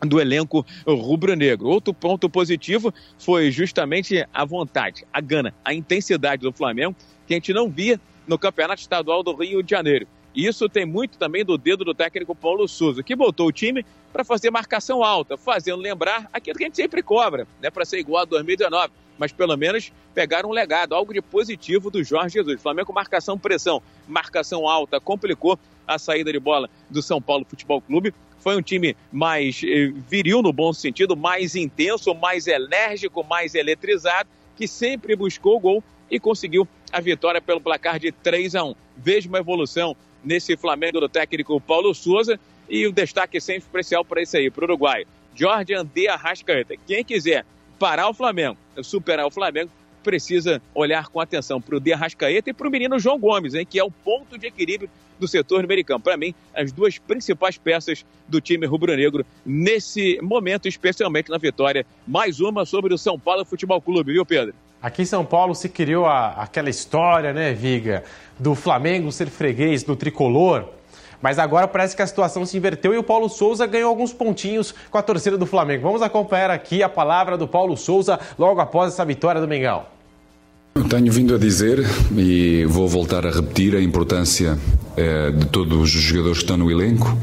do 0.00 0.20
elenco 0.20 0.64
rubro-negro. 0.86 1.68
Outro 1.68 1.92
ponto 1.92 2.28
positivo 2.28 2.92
foi 3.18 3.50
justamente 3.50 4.26
a 4.32 4.44
vontade, 4.44 5.04
a 5.12 5.20
gana, 5.20 5.54
a 5.64 5.74
intensidade 5.74 6.42
do 6.42 6.52
Flamengo, 6.52 6.96
que 7.26 7.34
a 7.34 7.36
gente 7.36 7.52
não 7.52 7.68
via 7.68 8.00
no 8.26 8.38
Campeonato 8.38 8.80
Estadual 8.80 9.22
do 9.22 9.34
Rio 9.34 9.62
de 9.62 9.70
Janeiro. 9.70 10.06
Isso 10.34 10.68
tem 10.68 10.86
muito 10.86 11.18
também 11.18 11.44
do 11.44 11.58
dedo 11.58 11.84
do 11.84 11.92
técnico 11.92 12.34
Paulo 12.34 12.66
Souza, 12.68 13.02
que 13.02 13.16
botou 13.16 13.48
o 13.48 13.52
time 13.52 13.84
para 14.12 14.24
fazer 14.24 14.50
marcação 14.50 15.02
alta, 15.02 15.36
fazendo 15.36 15.80
lembrar 15.80 16.28
aquilo 16.32 16.56
que 16.56 16.64
a 16.64 16.66
gente 16.66 16.76
sempre 16.76 17.02
cobra, 17.02 17.46
né, 17.60 17.70
para 17.70 17.84
ser 17.84 17.98
igual 17.98 18.22
a 18.22 18.24
2019, 18.24 18.92
mas 19.20 19.32
pelo 19.32 19.54
menos 19.54 19.92
pegar 20.14 20.46
um 20.46 20.50
legado, 20.50 20.94
algo 20.94 21.12
de 21.12 21.20
positivo 21.20 21.90
do 21.90 22.02
Jorge 22.02 22.38
Jesus. 22.38 22.62
Flamengo 22.62 22.90
marcação 22.90 23.38
pressão, 23.38 23.82
marcação 24.08 24.66
alta, 24.66 24.98
complicou 24.98 25.58
a 25.86 25.98
saída 25.98 26.32
de 26.32 26.40
bola 26.40 26.70
do 26.88 27.02
São 27.02 27.20
Paulo 27.20 27.44
Futebol 27.44 27.82
Clube. 27.82 28.14
Foi 28.38 28.56
um 28.56 28.62
time 28.62 28.96
mais 29.12 29.60
eh, 29.62 29.92
viril 30.08 30.40
no 30.40 30.54
bom 30.54 30.72
sentido, 30.72 31.14
mais 31.14 31.54
intenso, 31.54 32.14
mais 32.14 32.46
enérgico, 32.46 33.22
mais 33.22 33.54
eletrizado, 33.54 34.26
que 34.56 34.66
sempre 34.66 35.14
buscou 35.14 35.58
o 35.58 35.60
gol 35.60 35.84
e 36.10 36.18
conseguiu 36.18 36.66
a 36.90 36.98
vitória 36.98 37.42
pelo 37.42 37.60
placar 37.60 37.98
de 37.98 38.10
3 38.10 38.54
a 38.54 38.64
1. 38.64 38.74
Veja 38.96 39.28
uma 39.28 39.40
evolução 39.40 39.94
nesse 40.24 40.56
Flamengo 40.56 40.98
do 40.98 41.10
técnico 41.10 41.60
Paulo 41.60 41.94
Souza 41.94 42.40
e 42.70 42.86
o 42.86 42.92
destaque 42.92 43.38
sempre 43.38 43.64
especial 43.64 44.02
para 44.02 44.22
esse 44.22 44.38
aí, 44.38 44.50
para 44.50 44.62
o 44.62 44.64
Uruguai. 44.64 45.04
Jorge 45.34 45.74
Andê 45.74 46.08
Arrascaeta. 46.08 46.74
Quem 46.86 47.04
quiser 47.04 47.44
parar 47.80 48.10
o 48.10 48.14
Flamengo, 48.14 48.58
superar 48.82 49.26
o 49.26 49.30
Flamengo, 49.30 49.70
precisa 50.02 50.60
olhar 50.74 51.08
com 51.08 51.18
atenção 51.18 51.60
para 51.60 51.76
o 51.76 51.80
De 51.80 51.94
Arrascaeta 51.94 52.50
e 52.50 52.52
para 52.52 52.68
o 52.68 52.70
menino 52.70 52.98
João 52.98 53.18
Gomes, 53.18 53.54
hein, 53.54 53.66
que 53.68 53.78
é 53.78 53.82
o 53.84 53.90
ponto 53.90 54.38
de 54.38 54.46
equilíbrio 54.46 54.90
do 55.18 55.26
setor 55.26 55.64
americano. 55.64 55.98
Para 55.98 56.16
mim, 56.16 56.34
as 56.54 56.72
duas 56.72 56.98
principais 56.98 57.56
peças 57.56 58.04
do 58.28 58.38
time 58.40 58.66
rubro-negro 58.66 59.24
nesse 59.44 60.18
momento, 60.22 60.68
especialmente 60.68 61.30
na 61.30 61.38
vitória. 61.38 61.86
Mais 62.06 62.38
uma 62.38 62.66
sobre 62.66 62.92
o 62.92 62.98
São 62.98 63.18
Paulo 63.18 63.46
Futebol 63.46 63.80
Clube, 63.80 64.12
viu, 64.12 64.26
Pedro? 64.26 64.54
Aqui 64.82 65.02
em 65.02 65.06
São 65.06 65.24
Paulo 65.24 65.54
se 65.54 65.68
criou 65.68 66.04
a, 66.04 66.28
aquela 66.32 66.68
história, 66.68 67.32
né, 67.32 67.52
Viga, 67.54 68.04
do 68.38 68.54
Flamengo 68.54 69.10
ser 69.10 69.28
freguês 69.28 69.82
do 69.82 69.96
tricolor. 69.96 70.68
Mas 71.22 71.38
agora 71.38 71.68
parece 71.68 71.94
que 71.94 72.02
a 72.02 72.06
situação 72.06 72.46
se 72.46 72.56
inverteu 72.56 72.94
e 72.94 72.98
o 72.98 73.02
Paulo 73.02 73.28
Souza 73.28 73.66
ganhou 73.66 73.90
alguns 73.90 74.12
pontinhos 74.12 74.74
com 74.90 74.98
a 74.98 75.02
torcida 75.02 75.36
do 75.36 75.46
Flamengo. 75.46 75.82
Vamos 75.82 76.02
acompanhar 76.02 76.50
aqui 76.50 76.82
a 76.82 76.88
palavra 76.88 77.36
do 77.36 77.46
Paulo 77.46 77.76
Souza 77.76 78.18
logo 78.38 78.60
após 78.60 78.92
essa 78.92 79.04
vitória 79.04 79.40
do 79.40 79.48
Mengão. 79.48 79.84
Eu 80.74 80.84
tenho 80.84 81.12
vindo 81.12 81.34
a 81.34 81.38
dizer 81.38 81.84
e 82.16 82.64
vou 82.64 82.88
voltar 82.88 83.26
a 83.26 83.30
repetir 83.30 83.74
a 83.74 83.82
importância 83.82 84.56
eh, 84.96 85.30
de 85.32 85.46
todos 85.46 85.78
os 85.78 85.90
jogadores 85.90 86.38
que 86.38 86.44
estão 86.44 86.56
no 86.56 86.70
elenco, 86.70 87.14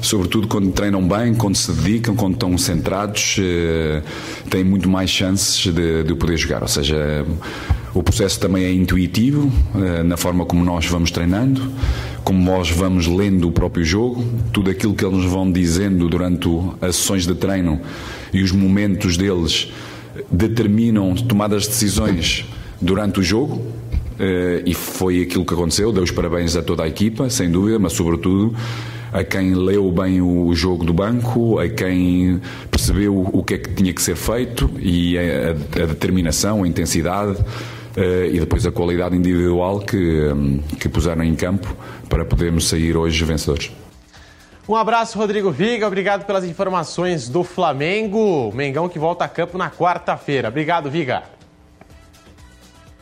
sobretudo 0.00 0.46
quando 0.46 0.70
treinam 0.72 1.06
bem, 1.06 1.34
quando 1.34 1.56
se 1.56 1.72
dedicam, 1.72 2.14
quando 2.14 2.34
estão 2.34 2.56
centrados, 2.56 3.36
eh, 3.40 4.02
têm 4.48 4.62
muito 4.62 4.88
mais 4.88 5.10
chances 5.10 5.58
de, 5.58 6.04
de 6.04 6.14
poder 6.14 6.36
jogar. 6.36 6.62
Ou 6.62 6.68
seja, 6.68 7.26
o 7.92 8.02
processo 8.02 8.40
também 8.40 8.64
é 8.64 8.72
intuitivo 8.72 9.50
eh, 9.74 10.02
na 10.04 10.16
forma 10.16 10.46
como 10.46 10.64
nós 10.64 10.86
vamos 10.86 11.10
treinando, 11.10 11.72
como 12.24 12.42
nós 12.42 12.70
vamos 12.70 13.06
lendo 13.06 13.48
o 13.48 13.52
próprio 13.52 13.84
jogo, 13.84 14.24
tudo 14.52 14.70
aquilo 14.70 14.94
que 14.94 15.04
eles 15.04 15.24
vão 15.24 15.50
dizendo 15.50 16.08
durante 16.08 16.48
as 16.80 16.96
sessões 16.96 17.26
de 17.26 17.34
treino 17.34 17.80
e 18.32 18.42
os 18.42 18.52
momentos 18.52 19.16
deles 19.16 19.72
determinam 20.30 21.14
tomadas 21.14 21.62
de 21.62 21.68
decisões 21.68 22.44
durante 22.80 23.20
o 23.20 23.22
jogo. 23.22 23.62
Eh, 24.18 24.62
e 24.66 24.74
foi 24.74 25.22
aquilo 25.22 25.44
que 25.44 25.54
aconteceu. 25.54 25.92
Dei 25.92 26.02
os 26.02 26.10
parabéns 26.10 26.54
a 26.54 26.62
toda 26.62 26.84
a 26.84 26.88
equipa, 26.88 27.28
sem 27.30 27.50
dúvida, 27.50 27.78
mas 27.78 27.92
sobretudo 27.94 28.54
a 29.12 29.22
quem 29.22 29.54
leu 29.54 29.90
bem 29.90 30.22
o 30.22 30.54
jogo 30.54 30.84
do 30.84 30.92
banco, 30.92 31.58
a 31.58 31.68
quem 31.68 32.40
percebeu 32.70 33.28
o 33.32 33.42
que 33.42 33.54
é 33.54 33.58
que 33.58 33.74
tinha 33.74 33.92
que 33.92 34.00
ser 34.00 34.16
feito 34.16 34.70
e 34.80 35.18
a, 35.18 35.82
a 35.82 35.86
determinação, 35.86 36.64
a 36.64 36.68
intensidade 36.68 37.36
e 37.96 38.40
depois 38.40 38.66
a 38.66 38.72
qualidade 38.72 39.16
individual 39.16 39.80
que, 39.80 40.28
um, 40.32 40.58
que 40.80 40.88
puseram 40.88 41.22
em 41.22 41.34
campo 41.34 41.76
para 42.08 42.24
podermos 42.24 42.68
sair 42.68 42.96
hoje 42.96 43.24
vencedores. 43.24 43.70
Um 44.68 44.76
abraço, 44.76 45.18
Rodrigo 45.18 45.50
Viga. 45.50 45.86
Obrigado 45.86 46.24
pelas 46.24 46.44
informações 46.44 47.28
do 47.28 47.42
Flamengo. 47.42 48.52
Mengão 48.54 48.88
que 48.88 48.98
volta 48.98 49.24
a 49.24 49.28
campo 49.28 49.58
na 49.58 49.70
quarta-feira. 49.70 50.48
Obrigado, 50.48 50.88
Viga. 50.88 51.24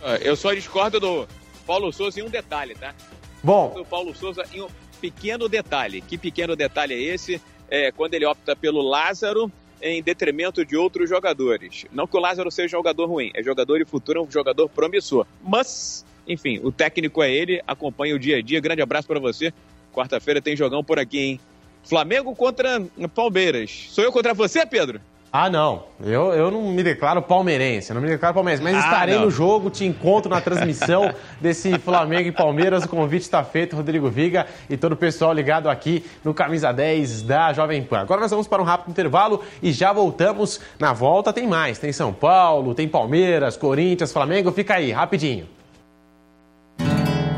Ah, 0.02 0.16
eu 0.22 0.34
só 0.34 0.54
discordo 0.54 0.98
do 0.98 1.28
Paulo 1.66 1.92
Souza 1.92 2.18
em 2.18 2.22
um 2.22 2.30
detalhe, 2.30 2.74
tá? 2.74 2.94
Bom. 3.42 3.74
Do 3.74 3.84
Paulo 3.84 4.14
Souza 4.14 4.42
em 4.52 4.62
um 4.62 4.68
pequeno 5.00 5.48
detalhe. 5.48 6.00
Que 6.00 6.16
pequeno 6.16 6.56
detalhe 6.56 6.94
é 6.94 7.14
esse? 7.14 7.40
É 7.68 7.92
quando 7.92 8.14
ele 8.14 8.24
opta 8.24 8.56
pelo 8.56 8.80
Lázaro 8.80 9.52
em 9.82 10.02
detrimento 10.02 10.64
de 10.64 10.76
outros 10.76 11.08
jogadores. 11.08 11.86
Não 11.92 12.06
que 12.06 12.16
o 12.16 12.20
Lázaro 12.20 12.50
seja 12.50 12.76
um 12.76 12.80
jogador 12.80 13.06
ruim, 13.06 13.30
é 13.34 13.42
jogador 13.42 13.80
e 13.80 13.84
futuro, 13.84 14.20
é 14.20 14.22
um 14.22 14.30
jogador 14.30 14.68
promissor. 14.68 15.26
Mas, 15.42 16.04
enfim, 16.26 16.60
o 16.62 16.70
técnico 16.70 17.22
é 17.22 17.30
ele, 17.30 17.62
acompanha 17.66 18.14
o 18.14 18.18
dia 18.18 18.38
a 18.38 18.42
dia. 18.42 18.60
Grande 18.60 18.82
abraço 18.82 19.08
para 19.08 19.18
você. 19.18 19.52
Quarta-feira 19.92 20.40
tem 20.40 20.56
jogão 20.56 20.84
por 20.84 20.98
aqui, 20.98 21.18
hein? 21.18 21.40
Flamengo 21.82 22.34
contra 22.34 22.82
Palmeiras. 23.14 23.88
Sou 23.90 24.04
eu 24.04 24.12
contra 24.12 24.34
você, 24.34 24.64
Pedro? 24.66 25.00
Ah, 25.32 25.48
não. 25.48 25.84
Eu, 26.02 26.32
eu 26.32 26.50
não 26.50 26.60
me 26.72 26.82
declaro 26.82 27.22
palmeirense, 27.22 27.94
não 27.94 28.00
me 28.00 28.08
declaro 28.08 28.34
palmeirense, 28.34 28.64
mas 28.64 28.74
ah, 28.74 28.78
estarei 28.80 29.14
não. 29.14 29.26
no 29.26 29.30
jogo, 29.30 29.70
te 29.70 29.84
encontro 29.84 30.28
na 30.28 30.40
transmissão 30.40 31.14
desse 31.40 31.78
Flamengo 31.78 32.28
e 32.28 32.32
Palmeiras. 32.32 32.84
O 32.84 32.88
convite 32.88 33.22
está 33.22 33.44
feito, 33.44 33.76
Rodrigo 33.76 34.10
Viga 34.10 34.46
e 34.68 34.76
todo 34.76 34.94
o 34.94 34.96
pessoal 34.96 35.32
ligado 35.32 35.70
aqui 35.70 36.04
no 36.24 36.34
Camisa 36.34 36.72
10 36.72 37.22
da 37.22 37.52
Jovem 37.52 37.80
Pan. 37.84 38.00
Agora 38.00 38.20
nós 38.20 38.30
vamos 38.30 38.48
para 38.48 38.60
um 38.60 38.64
rápido 38.64 38.90
intervalo 38.90 39.40
e 39.62 39.70
já 39.70 39.92
voltamos. 39.92 40.60
Na 40.80 40.92
volta 40.92 41.32
tem 41.32 41.46
mais, 41.46 41.78
tem 41.78 41.92
São 41.92 42.12
Paulo, 42.12 42.74
tem 42.74 42.88
Palmeiras, 42.88 43.56
Corinthians, 43.56 44.12
Flamengo. 44.12 44.50
Fica 44.50 44.74
aí, 44.74 44.90
rapidinho. 44.90 45.46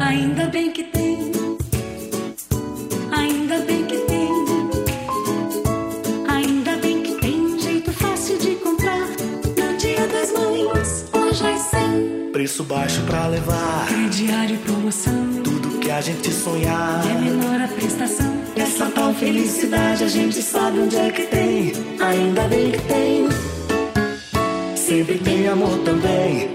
Ainda 0.00 0.46
bem 0.46 0.72
que 0.72 0.81
Preço 12.42 12.64
baixo 12.64 13.00
pra 13.02 13.28
levar. 13.28 13.86
Crediário 13.86 14.56
e 14.56 14.58
promoção. 14.58 15.14
Tudo 15.44 15.78
que 15.78 15.88
a 15.88 16.00
gente 16.00 16.28
sonhar. 16.32 17.00
É 17.08 17.14
menor 17.14 17.60
a 17.60 17.68
prestação. 17.68 18.34
Essa 18.56 18.86
tal 18.86 19.14
felicidade 19.14 20.02
a 20.02 20.08
gente 20.08 20.42
sabe 20.42 20.80
onde 20.80 20.96
é 20.96 21.08
que 21.12 21.22
tem. 21.22 21.72
Ainda 22.00 22.48
bem 22.48 22.72
que 22.72 22.80
tem. 22.80 23.28
Sempre 24.74 25.18
tem 25.18 25.46
amor 25.46 25.78
também. 25.84 26.50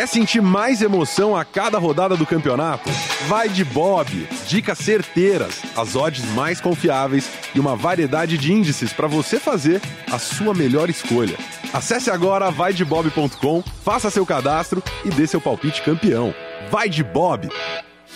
Quer 0.00 0.06
sentir 0.06 0.40
mais 0.40 0.80
emoção 0.80 1.36
a 1.36 1.44
cada 1.44 1.76
rodada 1.76 2.16
do 2.16 2.24
campeonato? 2.24 2.88
Vai 3.28 3.50
de 3.50 3.62
Bob! 3.62 4.26
Dicas 4.48 4.78
certeiras, 4.78 5.60
as 5.76 5.94
odds 5.94 6.24
mais 6.32 6.58
confiáveis 6.58 7.30
e 7.54 7.60
uma 7.60 7.76
variedade 7.76 8.38
de 8.38 8.50
índices 8.50 8.94
para 8.94 9.06
você 9.06 9.38
fazer 9.38 9.78
a 10.10 10.18
sua 10.18 10.54
melhor 10.54 10.88
escolha. 10.88 11.36
Acesse 11.70 12.10
agora 12.10 12.50
vaidebob.com, 12.50 13.62
faça 13.84 14.08
seu 14.08 14.24
cadastro 14.24 14.82
e 15.04 15.10
dê 15.10 15.26
seu 15.26 15.38
palpite 15.38 15.82
campeão. 15.82 16.34
Vai 16.70 16.88
de 16.88 17.04
Bob! 17.04 17.50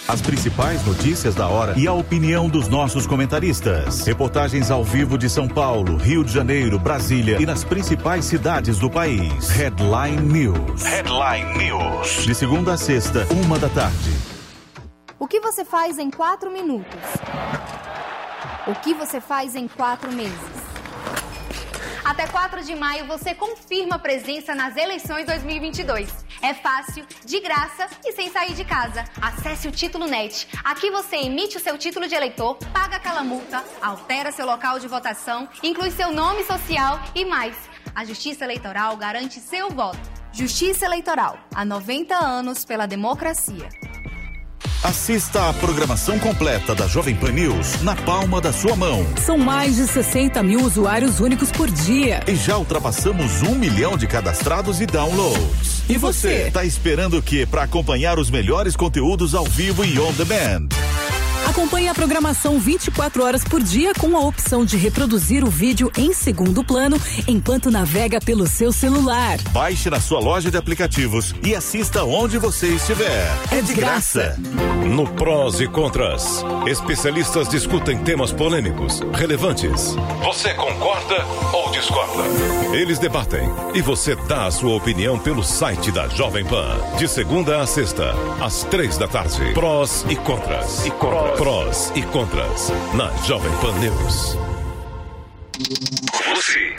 As 0.06 0.20
principais 0.20 0.84
notícias 0.84 1.34
da 1.34 1.48
hora 1.48 1.72
e 1.78 1.88
a 1.88 1.92
opinião 1.94 2.46
dos 2.46 2.68
nossos 2.68 3.06
comentaristas. 3.06 4.06
Reportagens 4.06 4.70
ao 4.70 4.84
vivo 4.84 5.16
de 5.16 5.30
São 5.30 5.48
Paulo, 5.48 5.96
Rio 5.96 6.22
de 6.22 6.30
Janeiro, 6.30 6.78
Brasília 6.78 7.40
e 7.40 7.46
nas 7.46 7.64
principais 7.64 8.26
cidades 8.26 8.78
do 8.78 8.90
país. 8.90 9.48
Headline 9.48 10.20
News. 10.20 10.82
Headline 10.82 11.56
News. 11.56 12.26
De 12.26 12.34
segunda 12.34 12.74
a 12.74 12.76
sexta, 12.76 13.26
uma 13.32 13.58
da 13.58 13.70
tarde. 13.70 14.12
O 15.18 15.26
que 15.26 15.40
você 15.40 15.64
faz 15.64 15.98
em 15.98 16.10
quatro 16.10 16.50
minutos? 16.50 17.00
O 18.66 18.74
que 18.74 18.92
você 18.92 19.22
faz 19.22 19.56
em 19.56 19.66
quatro 19.66 20.12
meses? 20.12 20.63
Até 22.04 22.26
4 22.26 22.62
de 22.62 22.74
maio 22.74 23.06
você 23.06 23.34
confirma 23.34 23.98
presença 23.98 24.54
nas 24.54 24.76
eleições 24.76 25.24
2022. 25.24 26.12
É 26.42 26.52
fácil, 26.52 27.06
de 27.24 27.40
graça 27.40 27.88
e 28.04 28.12
sem 28.12 28.30
sair 28.30 28.52
de 28.52 28.62
casa. 28.62 29.04
Acesse 29.22 29.66
o 29.66 29.72
Título 29.72 30.06
Net. 30.06 30.46
Aqui 30.62 30.90
você 30.90 31.16
emite 31.16 31.56
o 31.56 31.60
seu 31.60 31.78
título 31.78 32.06
de 32.06 32.14
eleitor, 32.14 32.58
paga 32.74 32.96
aquela 32.96 33.24
multa, 33.24 33.64
altera 33.80 34.30
seu 34.30 34.44
local 34.44 34.78
de 34.78 34.86
votação, 34.86 35.48
inclui 35.62 35.90
seu 35.90 36.12
nome 36.12 36.44
social 36.44 37.00
e 37.14 37.24
mais. 37.24 37.56
A 37.94 38.04
Justiça 38.04 38.44
Eleitoral 38.44 38.94
garante 38.98 39.40
seu 39.40 39.70
voto. 39.70 39.98
Justiça 40.30 40.84
Eleitoral. 40.84 41.38
Há 41.54 41.64
90 41.64 42.14
anos 42.14 42.66
pela 42.66 42.86
democracia. 42.86 43.66
Assista 44.84 45.48
a 45.48 45.52
programação 45.54 46.18
completa 46.18 46.74
da 46.74 46.86
Jovem 46.86 47.16
Pan 47.16 47.32
News 47.32 47.80
na 47.80 47.96
palma 47.96 48.38
da 48.38 48.52
sua 48.52 48.76
mão. 48.76 49.02
São 49.16 49.38
mais 49.38 49.76
de 49.76 49.86
60 49.86 50.42
mil 50.42 50.60
usuários 50.60 51.20
únicos 51.20 51.50
por 51.50 51.70
dia. 51.70 52.20
E 52.28 52.36
já 52.36 52.58
ultrapassamos 52.58 53.40
um 53.40 53.54
milhão 53.54 53.96
de 53.96 54.06
cadastrados 54.06 54.82
e 54.82 54.86
downloads. 54.86 55.84
E 55.88 55.96
você? 55.96 56.50
Tá 56.52 56.66
esperando 56.66 57.16
o 57.16 57.22
que 57.22 57.46
para 57.46 57.62
acompanhar 57.62 58.18
os 58.18 58.28
melhores 58.28 58.76
conteúdos 58.76 59.34
ao 59.34 59.46
vivo 59.46 59.86
e 59.86 59.98
on 59.98 60.12
demand? 60.12 60.68
Acompanhe 61.54 61.86
a 61.88 61.94
programação 61.94 62.58
24 62.58 63.22
horas 63.22 63.44
por 63.44 63.62
dia 63.62 63.94
com 63.94 64.16
a 64.16 64.20
opção 64.20 64.64
de 64.64 64.76
reproduzir 64.76 65.44
o 65.44 65.48
vídeo 65.48 65.88
em 65.96 66.12
segundo 66.12 66.64
plano 66.64 67.00
enquanto 67.28 67.70
navega 67.70 68.20
pelo 68.20 68.44
seu 68.44 68.72
celular. 68.72 69.38
Baixe 69.52 69.88
na 69.88 70.00
sua 70.00 70.18
loja 70.18 70.50
de 70.50 70.56
aplicativos 70.56 71.32
e 71.44 71.54
assista 71.54 72.02
onde 72.02 72.38
você 72.38 72.70
estiver. 72.70 73.30
É 73.52 73.62
de 73.62 73.72
graça. 73.72 74.36
No 74.84 75.06
Prós 75.06 75.60
e 75.60 75.68
Contras, 75.68 76.44
especialistas 76.66 77.48
discutem 77.48 77.98
temas 77.98 78.32
polêmicos, 78.32 79.00
relevantes. 79.14 79.94
Você 80.24 80.52
concorda 80.54 81.24
ou 81.52 81.70
discorda? 81.70 82.24
Eles 82.76 82.98
debatem 82.98 83.48
e 83.72 83.80
você 83.80 84.16
dá 84.26 84.46
a 84.46 84.50
sua 84.50 84.74
opinião 84.74 85.20
pelo 85.20 85.44
site 85.44 85.92
da 85.92 86.08
Jovem 86.08 86.44
Pan. 86.44 86.76
De 86.98 87.06
segunda 87.06 87.62
a 87.62 87.66
sexta, 87.66 88.12
às 88.40 88.64
três 88.64 88.98
da 88.98 89.06
tarde. 89.06 89.52
Prós 89.54 90.04
e 90.08 90.16
Contras. 90.16 90.84
E 90.84 90.90
contras. 90.90 91.43
Prós 91.44 91.92
e 91.94 92.00
Contras. 92.04 92.72
Na 92.94 93.10
Jovem 93.26 93.52
Pan 93.58 93.78
News. 93.78 94.38
Você, 96.34 96.74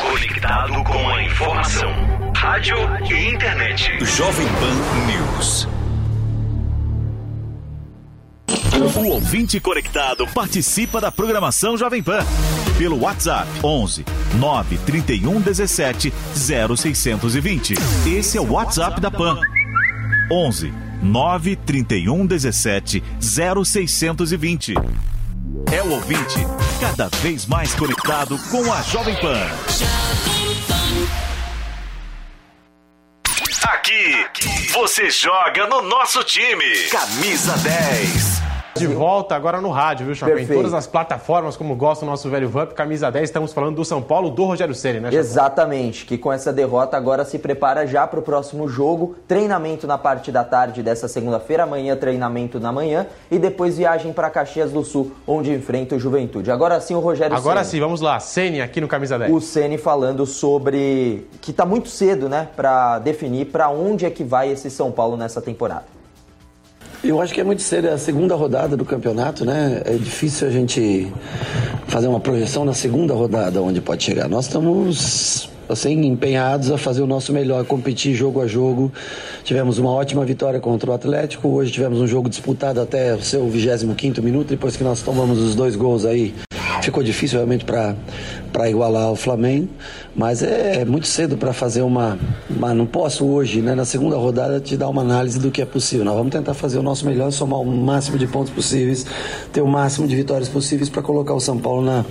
conectado 0.00 0.72
com 0.84 1.10
a 1.10 1.22
informação. 1.22 1.92
Rádio 2.34 2.78
e 3.10 3.28
internet. 3.28 4.02
Jovem 4.02 4.46
Pan 4.46 4.74
News. 5.06 5.68
O 8.96 9.08
ouvinte 9.10 9.60
conectado 9.60 10.26
participa 10.28 10.98
da 10.98 11.12
programação 11.12 11.76
Jovem 11.76 12.02
Pan 12.02 12.24
pelo 12.78 13.02
WhatsApp 13.02 13.50
11 13.62 14.06
931 14.36 15.42
17 15.42 16.10
0620. 16.34 17.74
Esse 18.06 18.38
é 18.38 18.40
o 18.40 18.50
WhatsApp 18.50 18.98
da 18.98 19.10
Pan. 19.10 19.38
11 20.32 20.89
931 21.02 22.26
17 22.26 23.02
0620. 23.20 24.74
É 25.72 25.82
o 25.82 25.90
ouvinte 25.92 26.46
cada 26.80 27.08
vez 27.18 27.46
mais 27.46 27.74
conectado 27.74 28.38
com 28.50 28.72
a 28.72 28.82
Jovem 28.82 29.14
Pan. 29.20 29.46
Aqui, 33.62 34.26
você 34.72 35.10
joga 35.10 35.66
no 35.66 35.82
nosso 35.82 36.22
time. 36.24 36.88
Camisa 36.90 37.56
10. 37.58 38.49
De 38.76 38.86
volta 38.86 39.34
agora 39.34 39.60
no 39.60 39.70
rádio, 39.70 40.06
viu, 40.06 40.14
Chapéu? 40.14 40.38
Em 40.38 40.46
todas 40.46 40.72
as 40.72 40.86
plataformas, 40.86 41.56
como 41.56 41.74
gosta 41.74 42.04
o 42.04 42.08
nosso 42.08 42.28
velho 42.30 42.48
Vamp, 42.48 42.72
camisa 42.72 43.10
10, 43.10 43.24
estamos 43.24 43.52
falando 43.52 43.76
do 43.76 43.84
São 43.84 44.00
Paulo, 44.00 44.30
do 44.30 44.44
Rogério 44.44 44.74
Ceni, 44.74 45.00
né, 45.00 45.08
Chapéu? 45.08 45.20
Exatamente, 45.20 46.06
que 46.06 46.16
com 46.16 46.32
essa 46.32 46.52
derrota 46.52 46.96
agora 46.96 47.24
se 47.24 47.38
prepara 47.38 47.86
já 47.86 48.06
para 48.06 48.20
o 48.20 48.22
próximo 48.22 48.68
jogo. 48.68 49.16
Treinamento 49.26 49.86
na 49.86 49.98
parte 49.98 50.30
da 50.30 50.44
tarde 50.44 50.82
dessa 50.82 51.08
segunda-feira, 51.08 51.64
amanhã 51.64 51.96
treinamento 51.96 52.60
na 52.60 52.72
manhã 52.72 53.06
e 53.30 53.38
depois 53.38 53.76
viagem 53.76 54.12
para 54.12 54.30
Caxias 54.30 54.70
do 54.70 54.84
Sul, 54.84 55.12
onde 55.26 55.52
enfrenta 55.52 55.96
o 55.96 55.98
Juventude. 55.98 56.50
Agora 56.50 56.80
sim 56.80 56.94
o 56.94 57.00
Rogério 57.00 57.36
Agora 57.36 57.64
Ceni. 57.64 57.70
sim, 57.70 57.80
vamos 57.80 58.00
lá. 58.00 58.20
Ceni 58.20 58.60
aqui 58.60 58.80
no 58.80 58.88
camisa 58.88 59.18
10. 59.18 59.32
O 59.32 59.40
Ceni 59.40 59.78
falando 59.78 60.24
sobre 60.26 61.26
que 61.40 61.50
está 61.50 61.66
muito 61.66 61.88
cedo, 61.88 62.28
né, 62.28 62.48
para 62.56 62.98
definir 63.00 63.46
para 63.46 63.68
onde 63.68 64.06
é 64.06 64.10
que 64.10 64.22
vai 64.22 64.50
esse 64.50 64.70
São 64.70 64.90
Paulo 64.90 65.16
nessa 65.16 65.40
temporada. 65.42 65.99
Eu 67.02 67.18
acho 67.18 67.32
que 67.32 67.40
é 67.40 67.44
muito 67.44 67.62
cedo, 67.62 67.88
é 67.88 67.92
a 67.92 67.98
segunda 67.98 68.34
rodada 68.34 68.76
do 68.76 68.84
campeonato, 68.84 69.42
né? 69.42 69.80
É 69.86 69.94
difícil 69.94 70.46
a 70.46 70.50
gente 70.50 71.10
fazer 71.86 72.08
uma 72.08 72.20
projeção 72.20 72.62
na 72.62 72.74
segunda 72.74 73.14
rodada 73.14 73.62
onde 73.62 73.80
pode 73.80 74.04
chegar. 74.04 74.28
Nós 74.28 74.44
estamos 74.44 75.48
assim 75.66 76.04
empenhados 76.04 76.70
a 76.70 76.76
fazer 76.76 77.00
o 77.00 77.06
nosso 77.06 77.32
melhor, 77.32 77.64
competir 77.64 78.14
jogo 78.14 78.42
a 78.42 78.46
jogo. 78.46 78.92
Tivemos 79.44 79.78
uma 79.78 79.90
ótima 79.90 80.26
vitória 80.26 80.60
contra 80.60 80.90
o 80.90 80.92
Atlético. 80.92 81.48
Hoje 81.48 81.72
tivemos 81.72 82.00
um 82.00 82.06
jogo 82.06 82.28
disputado 82.28 82.78
até 82.80 83.14
o 83.14 83.22
seu 83.22 83.46
25º 83.46 84.20
minuto, 84.20 84.48
depois 84.48 84.76
que 84.76 84.84
nós 84.84 85.00
tomamos 85.00 85.38
os 85.38 85.54
dois 85.54 85.76
gols 85.76 86.04
aí. 86.04 86.34
Ficou 86.82 87.02
difícil 87.02 87.38
realmente 87.38 87.64
para 87.64 88.68
igualar 88.70 89.12
o 89.12 89.16
Flamengo, 89.16 89.68
mas 90.14 90.42
é, 90.42 90.84
muito 90.84 91.06
cedo 91.06 91.36
para 91.36 91.52
fazer 91.52 91.82
uma, 91.82 92.18
uma. 92.48 92.74
Não 92.74 92.86
posso 92.86 93.26
hoje, 93.26 93.60
né, 93.60 93.74
na 93.74 93.84
segunda 93.84 94.16
rodada, 94.16 94.60
te 94.60 94.76
dar 94.76 94.88
uma 94.88 95.02
análise 95.02 95.38
do 95.38 95.50
que 95.50 95.60
é 95.60 95.66
possível. 95.66 96.04
Nós 96.04 96.16
vamos 96.16 96.32
tentar 96.32 96.54
fazer 96.54 96.78
o 96.78 96.82
nosso 96.82 97.04
melhor, 97.06 97.30
somar 97.32 97.60
o 97.60 97.66
máximo 97.66 98.18
de 98.18 98.26
pontos 98.26 98.52
possíveis, 98.52 99.06
ter 99.52 99.60
o 99.60 99.68
máximo 99.68 100.06
de 100.08 100.16
vitórias 100.16 100.48
possíveis 100.48 100.88
para 100.88 101.02
colocar 101.02 101.34
o 101.34 101.40
São 101.40 101.58
Paulo 101.58 101.82
na, 101.82 102.04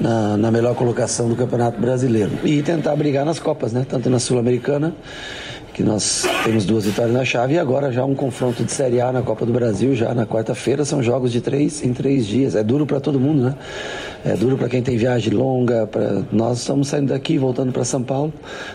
na, 0.00 0.36
na 0.36 0.50
melhor 0.50 0.74
colocação 0.74 1.28
do 1.28 1.36
Campeonato 1.36 1.80
Brasileiro. 1.80 2.30
E 2.44 2.62
tentar 2.62 2.96
brigar 2.96 3.24
nas 3.24 3.38
Copas, 3.38 3.72
né, 3.72 3.86
tanto 3.88 4.08
na 4.08 4.18
Sul-Americana 4.18 4.94
que 5.78 5.84
nós 5.84 6.26
temos 6.42 6.64
duas 6.64 6.86
vitórias 6.86 7.14
na 7.14 7.24
chave 7.24 7.54
e 7.54 7.58
agora 7.58 7.92
já 7.92 8.04
um 8.04 8.12
confronto 8.12 8.64
de 8.64 8.72
Série 8.72 9.00
A 9.00 9.12
na 9.12 9.22
Copa 9.22 9.46
do 9.46 9.52
Brasil, 9.52 9.94
já 9.94 10.12
na 10.12 10.26
quarta-feira, 10.26 10.84
são 10.84 11.00
jogos 11.00 11.30
de 11.30 11.40
três 11.40 11.84
em 11.84 11.92
três 11.92 12.26
dias. 12.26 12.56
É 12.56 12.64
duro 12.64 12.84
para 12.84 12.98
todo 12.98 13.20
mundo, 13.20 13.44
né? 13.44 13.54
É 14.24 14.34
duro 14.34 14.58
para 14.58 14.68
quem 14.68 14.82
tem 14.82 14.96
viagem 14.96 15.32
longa. 15.32 15.86
Pra... 15.86 16.22
Nós 16.32 16.58
estamos 16.58 16.88
saindo 16.88 17.10
daqui, 17.10 17.38
voltando 17.38 17.70
para 17.70 17.84
São 17.84 18.02
Paulo. 18.02 18.32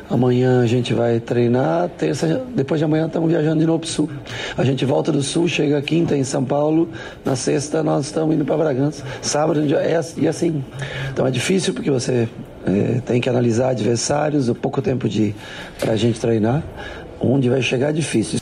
Amanhã 0.09 0.61
a 0.61 0.65
gente 0.65 0.93
vai 0.93 1.19
treinar, 1.19 1.89
terça, 1.89 2.41
depois 2.55 2.79
de 2.79 2.85
amanhã 2.85 3.07
estamos 3.07 3.29
viajando 3.29 3.59
de 3.59 3.65
novo 3.65 3.79
para 3.79 3.87
o 3.87 3.89
Sul. 3.89 4.09
A 4.57 4.63
gente 4.63 4.85
volta 4.85 5.11
do 5.11 5.21
Sul, 5.21 5.49
chega 5.49 5.81
quinta 5.81 6.15
em 6.15 6.23
São 6.23 6.45
Paulo, 6.45 6.87
na 7.25 7.35
sexta 7.35 7.83
nós 7.83 8.05
estamos 8.05 8.33
indo 8.33 8.45
para 8.45 8.55
Bragança. 8.55 9.03
Sábado 9.21 9.59
é 9.75 9.99
e 10.15 10.25
assim. 10.25 10.63
Então 11.11 11.27
é 11.27 11.31
difícil 11.31 11.73
porque 11.73 11.91
você 11.91 12.29
é, 12.65 13.02
tem 13.02 13.19
que 13.19 13.30
analisar 13.30 13.69
adversários, 13.69 14.49
o 14.49 14.56
pouco 14.56 14.82
tempo 14.82 15.08
de 15.08 15.36
para 15.80 15.93
a 15.93 15.95
gente 15.95 16.19
treinar. 16.19 16.63
Onde 17.19 17.49
vai 17.49 17.62
chegar 17.62 17.89
é 17.89 17.93
difícil. 17.93 18.39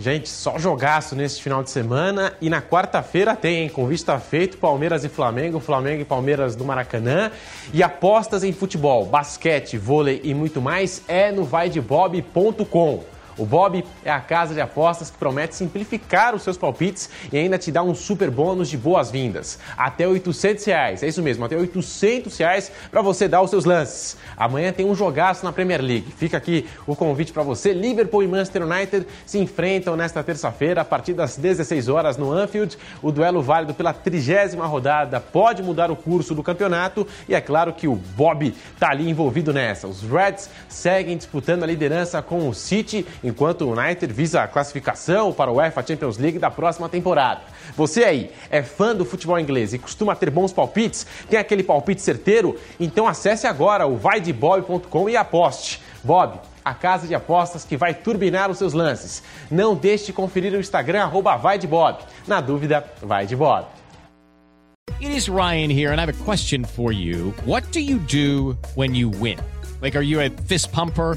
Gente, 0.00 0.30
só 0.30 0.58
jogaço 0.58 1.14
nesse 1.14 1.42
final 1.42 1.62
de 1.62 1.68
semana 1.68 2.32
e 2.40 2.48
na 2.48 2.62
quarta-feira 2.62 3.36
tem, 3.36 3.64
hein? 3.64 3.68
Convite 3.68 4.02
tá 4.02 4.18
feito, 4.18 4.56
Palmeiras 4.56 5.04
e 5.04 5.10
Flamengo, 5.10 5.60
Flamengo 5.60 6.00
e 6.00 6.04
Palmeiras 6.06 6.56
do 6.56 6.64
Maracanã. 6.64 7.30
E 7.74 7.82
apostas 7.82 8.42
em 8.42 8.50
futebol, 8.50 9.04
basquete, 9.04 9.76
vôlei 9.76 10.22
e 10.24 10.32
muito 10.32 10.58
mais 10.62 11.02
é 11.06 11.30
no 11.30 11.44
vaidebob.com. 11.44 13.04
O 13.40 13.46
Bob 13.46 13.82
é 14.04 14.10
a 14.10 14.20
casa 14.20 14.52
de 14.52 14.60
apostas 14.60 15.10
que 15.10 15.16
promete 15.16 15.56
simplificar 15.56 16.34
os 16.34 16.42
seus 16.42 16.58
palpites 16.58 17.08
e 17.32 17.38
ainda 17.38 17.56
te 17.56 17.72
dá 17.72 17.82
um 17.82 17.94
super 17.94 18.30
bônus 18.30 18.68
de 18.68 18.76
boas-vindas. 18.76 19.58
Até 19.78 20.06
800 20.06 20.62
reais, 20.66 21.02
é 21.02 21.08
isso 21.08 21.22
mesmo, 21.22 21.46
até 21.46 21.56
800 21.56 22.36
reais 22.36 22.70
para 22.90 23.00
você 23.00 23.26
dar 23.26 23.40
os 23.40 23.48
seus 23.48 23.64
lances. 23.64 24.18
Amanhã 24.36 24.74
tem 24.74 24.84
um 24.84 24.94
jogaço 24.94 25.42
na 25.42 25.52
Premier 25.52 25.80
League. 25.80 26.12
Fica 26.18 26.36
aqui 26.36 26.66
o 26.86 26.94
convite 26.94 27.32
para 27.32 27.42
você. 27.42 27.72
Liverpool 27.72 28.22
e 28.22 28.28
Manchester 28.28 28.66
United 28.66 29.06
se 29.24 29.38
enfrentam 29.38 29.96
nesta 29.96 30.22
terça-feira 30.22 30.82
a 30.82 30.84
partir 30.84 31.14
das 31.14 31.38
16 31.38 31.88
horas 31.88 32.18
no 32.18 32.30
Anfield. 32.30 32.76
O 33.00 33.10
duelo 33.10 33.40
válido 33.40 33.72
pela 33.72 33.94
trigésima 33.94 34.66
rodada 34.66 35.18
pode 35.18 35.62
mudar 35.62 35.90
o 35.90 35.96
curso 35.96 36.34
do 36.34 36.42
campeonato 36.42 37.06
e 37.26 37.34
é 37.34 37.40
claro 37.40 37.72
que 37.72 37.88
o 37.88 37.94
Bob 37.94 38.54
está 38.74 38.90
ali 38.90 39.08
envolvido 39.08 39.50
nessa. 39.50 39.88
Os 39.88 40.02
Reds 40.02 40.50
seguem 40.68 41.16
disputando 41.16 41.62
a 41.62 41.66
liderança 41.66 42.20
com 42.20 42.46
o 42.46 42.52
City 42.52 43.06
enquanto 43.30 43.62
o 43.62 43.72
United 43.72 44.12
visa 44.12 44.42
a 44.42 44.48
classificação 44.48 45.32
para 45.32 45.50
o 45.50 45.56
UEFA 45.56 45.84
Champions 45.86 46.18
League 46.18 46.38
da 46.38 46.50
próxima 46.50 46.88
temporada. 46.88 47.40
Você 47.76 48.04
aí 48.04 48.30
é 48.50 48.62
fã 48.62 48.94
do 48.94 49.04
futebol 49.04 49.38
inglês 49.38 49.72
e 49.72 49.78
costuma 49.78 50.14
ter 50.14 50.30
bons 50.30 50.52
palpites? 50.52 51.06
Tem 51.28 51.38
aquele 51.38 51.62
palpite 51.62 52.02
certeiro? 52.02 52.58
Então 52.78 53.08
acesse 53.08 53.46
agora 53.46 53.86
o 53.86 53.96
vaidebob.com 53.96 55.08
e 55.08 55.16
aposte. 55.16 55.80
Bob, 56.02 56.38
a 56.64 56.74
casa 56.74 57.06
de 57.06 57.14
apostas 57.14 57.64
que 57.64 57.76
vai 57.76 57.94
turbinar 57.94 58.50
os 58.50 58.58
seus 58.58 58.72
lances. 58.72 59.22
Não 59.50 59.74
deixe 59.74 60.06
de 60.06 60.12
conferir 60.12 60.52
o 60.52 60.60
Instagram, 60.60 61.02
arroba 61.02 61.36
vai 61.36 61.58
de 61.58 61.66
Bob. 61.66 61.98
Na 62.26 62.40
dúvida, 62.40 62.84
vai 63.02 63.26
de 63.26 63.36
Bob. 63.36 63.66
It 65.00 65.16
is 65.16 65.28
Ryan 65.28 65.70
here, 65.70 65.92
and 65.92 65.98
I 65.98 66.02
have 66.02 66.10
a 66.10 66.24
question 66.24 66.64
for 66.64 66.92
you. 66.92 67.32
What 67.46 67.72
do 67.72 67.80
you 67.80 67.98
do 67.98 68.58
when 68.74 68.94
you 68.94 69.08
win? 69.08 69.38
Like, 69.80 69.96
are 69.96 70.02
you 70.02 70.20
a 70.20 70.28
fist 70.28 70.72
pumper? 70.72 71.16